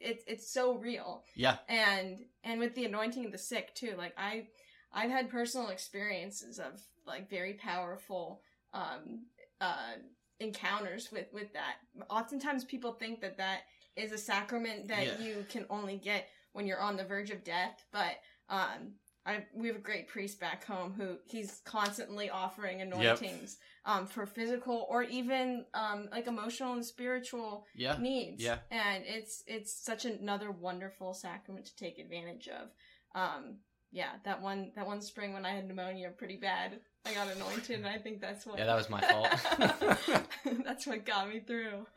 it's 0.00 0.24
it's 0.26 0.52
so 0.52 0.74
real 0.76 1.24
yeah. 1.34 1.56
and 1.68 2.18
and 2.44 2.60
with 2.60 2.74
the 2.74 2.84
anointing 2.84 3.24
of 3.24 3.32
the 3.32 3.38
sick 3.38 3.74
too 3.74 3.94
like 3.96 4.12
i 4.18 4.46
i've 4.92 5.10
had 5.10 5.30
personal 5.30 5.68
experiences 5.68 6.58
of 6.58 6.82
like 7.06 7.30
very 7.30 7.54
powerful 7.54 8.42
um 8.74 9.24
uh 9.62 9.94
encounters 10.40 11.10
with 11.12 11.26
with 11.32 11.52
that. 11.52 11.76
Oftentimes, 12.10 12.64
people 12.64 12.92
think 12.92 13.20
that 13.20 13.38
that 13.38 13.60
is 13.96 14.12
a 14.12 14.18
sacrament 14.18 14.88
that 14.88 15.06
Yeah. 15.06 15.18
you 15.18 15.46
can 15.48 15.64
only 15.70 15.96
get 15.96 16.28
when 16.52 16.66
you're 16.66 16.80
on 16.80 16.96
the 16.96 17.04
verge 17.04 17.30
of 17.30 17.44
death, 17.44 17.84
but 17.92 18.16
um. 18.48 18.94
I, 19.28 19.44
we 19.52 19.66
have 19.66 19.74
a 19.74 19.80
great 19.80 20.06
priest 20.06 20.38
back 20.38 20.64
home 20.64 20.92
who 20.96 21.16
he's 21.24 21.60
constantly 21.64 22.30
offering 22.30 22.80
anointings 22.80 23.56
um, 23.86 24.06
for 24.06 24.26
physical 24.26 24.86
or 24.90 25.02
even 25.04 25.64
um, 25.72 26.08
like 26.10 26.26
emotional 26.26 26.74
and 26.74 26.84
spiritual 26.84 27.64
Yeah. 27.74 27.96
needs. 27.98 28.42
Yeah. 28.42 28.58
And 28.70 29.04
it's 29.06 29.42
it's 29.46 29.72
such 29.72 30.04
another 30.04 30.50
wonderful 30.50 31.14
sacrament 31.14 31.66
to 31.66 31.76
take 31.76 31.98
advantage 31.98 32.48
of. 32.48 32.68
Um 33.14 33.58
yeah, 33.92 34.10
that 34.24 34.42
one 34.42 34.72
that 34.74 34.86
one 34.86 35.00
spring 35.00 35.32
when 35.32 35.46
I 35.46 35.54
had 35.54 35.66
pneumonia 35.66 36.10
pretty 36.10 36.36
bad, 36.36 36.80
I 37.06 37.14
got 37.14 37.28
anointed 37.34 37.78
and 37.78 37.86
I 37.86 37.96
think 37.98 38.20
that's 38.20 38.44
what 38.44 38.58
Yeah, 38.58 38.66
that 38.66 38.74
was 38.76 38.90
my 38.90 39.00
fault. 39.00 40.26
That's 40.64 40.86
what 40.86 41.06
got 41.06 41.28
me 41.30 41.40
through. 41.40 41.86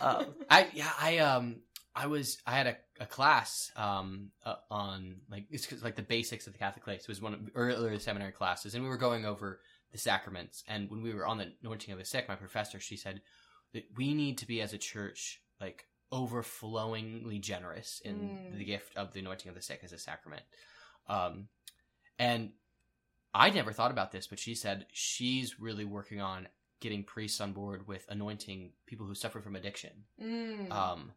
um, 0.00 0.34
I 0.50 0.68
yeah 0.74 0.90
I 1.00 1.18
um 1.18 1.56
I 1.94 2.06
was 2.08 2.38
I 2.46 2.52
had 2.56 2.66
a, 2.66 2.76
a 3.00 3.06
class 3.06 3.70
um 3.76 4.30
uh, 4.44 4.56
on 4.70 5.16
like 5.30 5.44
it's 5.50 5.70
like 5.82 5.96
the 5.96 6.02
basics 6.02 6.46
of 6.46 6.52
the 6.52 6.58
Catholic 6.58 6.84
faith. 6.84 7.00
It 7.02 7.08
was 7.08 7.22
one 7.22 7.34
of 7.34 7.40
earlier 7.54 7.98
seminary 7.98 8.32
classes, 8.32 8.74
and 8.74 8.82
we 8.82 8.88
were 8.90 8.96
going 8.98 9.24
over 9.24 9.60
the 9.94 9.98
sacraments. 9.98 10.62
And 10.68 10.90
when 10.90 11.02
we 11.02 11.14
were 11.14 11.24
on 11.26 11.38
the 11.38 11.52
anointing 11.62 11.92
of 11.92 11.98
the 11.98 12.04
sick, 12.04 12.28
my 12.28 12.34
professor 12.34 12.78
she 12.80 12.96
said 12.96 13.22
that 13.72 13.84
we 13.96 14.12
need 14.12 14.36
to 14.38 14.46
be 14.46 14.60
as 14.60 14.72
a 14.74 14.78
church 14.78 15.40
like 15.60 15.86
overflowingly 16.12 17.38
generous 17.38 18.00
in 18.04 18.16
Mm. 18.16 18.58
the 18.58 18.64
gift 18.64 18.94
of 18.96 19.12
the 19.12 19.20
anointing 19.20 19.48
of 19.48 19.54
the 19.54 19.62
sick 19.62 19.80
as 19.82 19.92
a 19.92 19.98
sacrament. 19.98 20.42
Um, 21.06 21.48
and 22.18 22.52
I 23.32 23.50
never 23.50 23.72
thought 23.72 23.90
about 23.90 24.12
this, 24.12 24.26
but 24.26 24.38
she 24.38 24.54
said 24.54 24.86
she's 24.92 25.58
really 25.58 25.84
working 25.84 26.20
on 26.20 26.48
getting 26.80 27.02
priests 27.04 27.40
on 27.40 27.52
board 27.52 27.86
with 27.88 28.04
anointing 28.08 28.72
people 28.86 29.06
who 29.06 29.14
suffer 29.14 29.40
from 29.40 29.56
addiction 29.56 30.04
Mm. 30.20 30.70
um, 30.70 31.12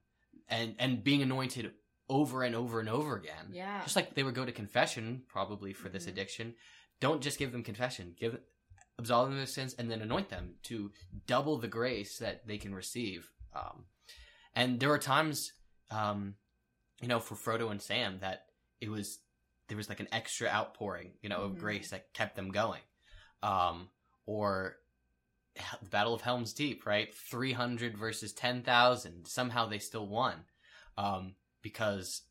and 0.47 0.75
and 0.79 1.03
being 1.03 1.21
anointed 1.21 1.73
over 2.09 2.43
and 2.43 2.55
over 2.55 2.79
and 2.79 2.87
over 2.89 3.17
again. 3.17 3.49
yeah. 3.51 3.81
Just 3.83 3.95
like 3.95 4.13
they 4.15 4.23
would 4.23 4.35
go 4.35 4.45
to 4.45 4.51
confession 4.51 5.23
probably 5.27 5.73
for 5.73 5.89
this 5.89 6.05
Mhm. 6.05 6.09
addiction. 6.09 6.55
Don't 7.01 7.21
just 7.21 7.37
give 7.37 7.51
them 7.51 7.63
confession. 7.63 8.15
Give 8.17 8.39
absolve 8.99 9.27
them 9.27 9.33
of 9.33 9.39
their 9.39 9.45
sins 9.45 9.75
and 9.77 9.89
then 9.91 10.01
anoint 10.01 10.29
them 10.29 10.55
to 10.63 10.91
double 11.25 11.57
the 11.57 11.67
grace 11.67 12.17
that 12.17 12.47
they 12.47 12.57
can 12.57 12.73
receive. 12.73 13.29
Um, 13.55 13.85
and 14.55 14.79
there 14.79 14.89
were 14.89 14.97
times, 14.99 15.53
um, 15.91 16.35
you 17.01 17.07
know, 17.07 17.19
for 17.19 17.35
Frodo 17.35 17.69
and 17.71 17.81
Sam 17.81 18.19
that 18.21 18.45
it 18.81 18.89
was 18.89 19.19
there 19.67 19.77
was 19.77 19.89
like 19.89 19.99
an 19.99 20.07
extra 20.13 20.47
outpouring, 20.47 21.11
you 21.21 21.27
know, 21.27 21.39
Mhm. 21.39 21.45
of 21.45 21.57
grace 21.57 21.89
that 21.89 22.13
kept 22.13 22.35
them 22.37 22.51
going. 22.51 22.81
Um, 23.43 23.89
or 24.25 24.79
the 25.81 25.89
Battle 25.89 26.13
of 26.13 26.21
Helm's 26.21 26.53
Deep, 26.53 26.85
right? 26.85 27.13
300 27.13 27.97
versus 27.97 28.31
10,000. 28.31 29.25
Somehow 29.27 29.65
they 29.65 29.79
still 29.79 30.07
won. 30.07 30.45
Um, 30.97 31.35
because 31.61 32.21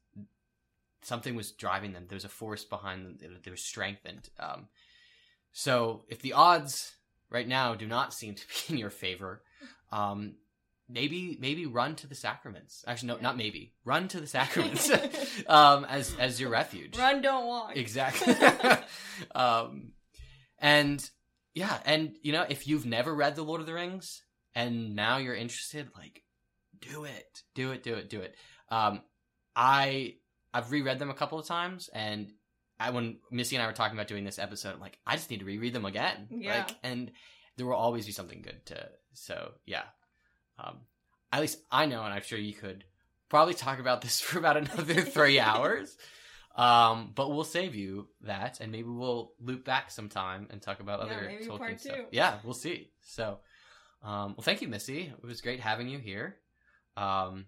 something 1.03 1.35
was 1.37 1.53
driving 1.53 1.93
them. 1.93 2.07
There 2.09 2.17
was 2.17 2.25
a 2.25 2.29
force 2.31 2.65
behind 2.65 3.05
them. 3.05 3.17
They, 3.19 3.29
they 3.43 3.51
were 3.51 3.57
strengthened. 3.57 4.31
Um, 4.39 4.69
so 5.59 6.05
if 6.09 6.21
the 6.21 6.35
odds 6.35 6.93
right 7.31 7.49
now 7.49 7.75
do 7.75 7.87
not 7.87 8.13
seem 8.13 8.35
to 8.35 8.43
be 8.47 8.55
in 8.75 8.79
your 8.79 8.91
favor, 8.91 9.41
um, 9.91 10.35
maybe 10.87 11.39
maybe 11.41 11.65
run 11.65 11.97
to 11.97 12.07
the 12.07 12.15
sacraments. 12.15 12.85
Actually, 12.87 13.09
no, 13.15 13.17
not 13.23 13.39
maybe. 13.39 13.73
Run 13.83 14.07
to 14.09 14.21
the 14.21 14.27
sacraments 14.27 14.91
um, 15.47 15.87
as 15.87 16.15
as 16.19 16.39
your 16.39 16.51
refuge. 16.51 16.99
Run, 16.99 17.23
don't 17.23 17.47
walk. 17.47 17.75
Exactly. 17.75 18.35
um, 19.35 19.93
and 20.59 21.09
yeah, 21.55 21.79
and 21.87 22.15
you 22.21 22.33
know, 22.33 22.45
if 22.47 22.69
you've 22.69 22.85
never 22.85 23.15
read 23.15 23.35
The 23.35 23.43
Lord 23.43 23.63
of 23.63 23.67
the 23.67 23.73
Rings 23.73 24.23
and 24.55 24.95
now 24.95 25.17
you're 25.17 25.35
interested, 25.35 25.89
like, 25.97 26.23
do 26.83 27.05
it, 27.05 27.43
do 27.55 27.73
it, 27.73 27.83
do 27.83 27.95
it, 27.95 28.11
do 28.11 28.21
it. 28.21 28.35
Um, 28.69 29.01
I 29.55 30.17
I've 30.53 30.71
reread 30.71 30.99
them 30.99 31.09
a 31.09 31.15
couple 31.15 31.39
of 31.39 31.47
times, 31.47 31.89
and 31.95 32.31
I, 32.79 32.91
when 32.91 33.19
Missy 33.31 33.57
and 33.57 33.63
I 33.63 33.67
were 33.67 33.73
talking 33.73 33.97
about 33.97 34.09
doing 34.09 34.25
this 34.25 34.39
episode, 34.39 34.75
I'm 34.75 34.81
like, 34.81 34.99
I 35.07 35.17
just 35.17 35.31
need 35.31 35.41
to 35.41 35.47
reread 35.47 35.73
them 35.73 35.85
again. 35.87 36.29
Yeah. 36.31 36.59
Like, 36.59 36.77
and 36.83 37.11
there 37.57 37.67
will 37.67 37.75
always 37.75 38.05
be 38.07 38.13
something 38.13 38.43
good 38.43 38.65
to. 38.67 38.89
So 39.15 39.53
yeah, 39.65 39.85
um, 40.59 40.79
at 41.33 41.41
least 41.41 41.59
I 41.71 41.87
know, 41.87 42.03
and 42.05 42.13
I'm 42.13 42.23
sure 42.23 42.39
you 42.39 42.53
could 42.53 42.85
probably 43.29 43.55
talk 43.55 43.79
about 43.79 44.03
this 44.03 44.21
for 44.23 44.39
about 44.39 44.57
another 44.57 45.01
three 45.03 45.41
hours. 45.41 45.97
Um, 46.55 47.13
but 47.15 47.31
we'll 47.31 47.45
save 47.45 47.75
you 47.75 48.09
that, 48.23 48.61
and 48.61 48.73
maybe 48.73 48.89
we'll 48.89 49.33
loop 49.41 49.65
back 49.65 49.91
sometime 49.91 50.49
and 50.51 50.61
talk 50.63 50.81
about 50.81 51.01
Yeah, 51.01 51.15
other 51.17 51.27
maybe 51.27 51.45
Tolkien 51.45 51.59
part 51.59 51.81
stuff. 51.81 51.97
two. 51.97 52.05
Yeah, 52.13 52.39
we'll 52.45 52.55
see. 52.55 52.91
So, 53.03 53.41
um, 54.03 54.35
well, 54.37 54.43
thank 54.43 54.63
you, 54.63 54.69
Missy. 54.69 55.13
It 55.23 55.23
was 55.27 55.43
great 55.43 55.61
having 55.61 55.89
you 55.89 55.99
here. 55.99 56.37
Um, 56.97 57.45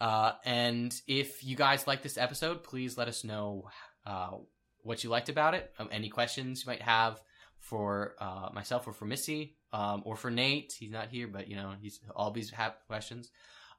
uh, 0.00 0.32
and 0.44 0.92
if 1.06 1.44
you 1.44 1.54
guys 1.54 1.86
like 1.86 2.02
this 2.02 2.18
episode, 2.18 2.64
please 2.64 2.98
let 2.98 3.06
us 3.06 3.22
know 3.22 3.68
uh, 4.06 4.36
what 4.82 5.04
you 5.04 5.10
liked 5.10 5.28
about 5.28 5.54
it. 5.54 5.72
Um, 5.78 5.88
any 5.90 6.08
questions 6.08 6.64
you 6.64 6.70
might 6.70 6.82
have 6.82 7.20
for 7.58 8.14
uh, 8.20 8.48
myself 8.52 8.86
or 8.86 8.92
for 8.92 9.04
Missy 9.04 9.56
um, 9.72 10.02
or 10.04 10.16
for 10.16 10.30
Nate. 10.30 10.74
He's 10.78 10.92
not 10.92 11.08
here, 11.08 11.26
but 11.26 11.48
you 11.48 11.56
know 11.56 11.74
he's 11.80 12.00
always 12.14 12.50
have 12.50 12.76
questions. 12.86 13.30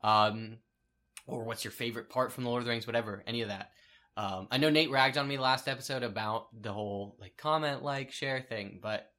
Um, 0.04 0.58
or 1.26 1.44
what's 1.44 1.64
your 1.64 1.72
favorite 1.72 2.10
part 2.10 2.32
from 2.32 2.44
the 2.44 2.50
Lord 2.50 2.62
of 2.62 2.66
the 2.66 2.72
Rings? 2.72 2.88
Whatever, 2.88 3.24
any 3.26 3.42
of 3.42 3.50
that. 3.50 3.72
Um, 4.16 4.48
I 4.50 4.58
know 4.58 4.70
Nate 4.70 4.90
ragged 4.90 5.18
on 5.18 5.28
me 5.28 5.38
last 5.38 5.68
episode 5.68 6.04
about 6.04 6.48
the 6.60 6.74
whole 6.74 7.16
like 7.20 7.38
comment, 7.38 7.84
like, 7.84 8.12
share 8.12 8.42
thing, 8.42 8.80
but 8.82 9.12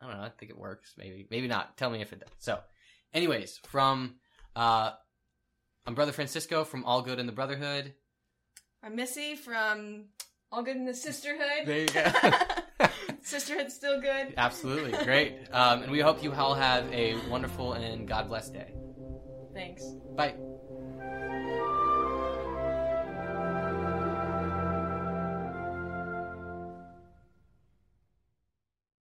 I 0.00 0.06
don't 0.06 0.16
know. 0.16 0.22
I 0.22 0.30
think 0.30 0.50
it 0.50 0.58
works. 0.58 0.94
Maybe, 0.96 1.26
maybe 1.30 1.46
not. 1.46 1.76
Tell 1.76 1.90
me 1.90 2.00
if 2.00 2.12
it 2.12 2.20
does. 2.20 2.30
So, 2.38 2.58
anyways, 3.12 3.60
from 3.66 4.14
uh, 4.56 4.92
I'm 5.86 5.94
Brother 5.94 6.12
Francisco 6.12 6.64
from 6.64 6.84
All 6.84 7.02
Good 7.02 7.18
in 7.18 7.26
the 7.26 7.32
Brotherhood. 7.32 7.92
I'm 8.82 8.96
Missy 8.96 9.36
from 9.36 10.06
All 10.52 10.64
Good 10.64 10.76
in 10.76 10.84
the 10.84 10.94
Sisterhood. 10.94 11.64
There 11.64 11.78
you 11.78 11.86
go. 11.86 12.04
Sisterhood's 13.22 13.72
still 13.72 14.00
good. 14.00 14.34
Absolutely 14.36 15.04
great. 15.04 15.36
Um, 15.52 15.82
and 15.84 15.92
we 15.92 16.00
hope 16.00 16.24
you 16.24 16.32
all 16.32 16.54
have 16.54 16.92
a 16.92 17.14
wonderful 17.28 17.74
and 17.74 18.08
God 18.08 18.26
bless 18.26 18.50
day. 18.50 18.72
Thanks. 19.54 19.84
Bye. 20.16 20.34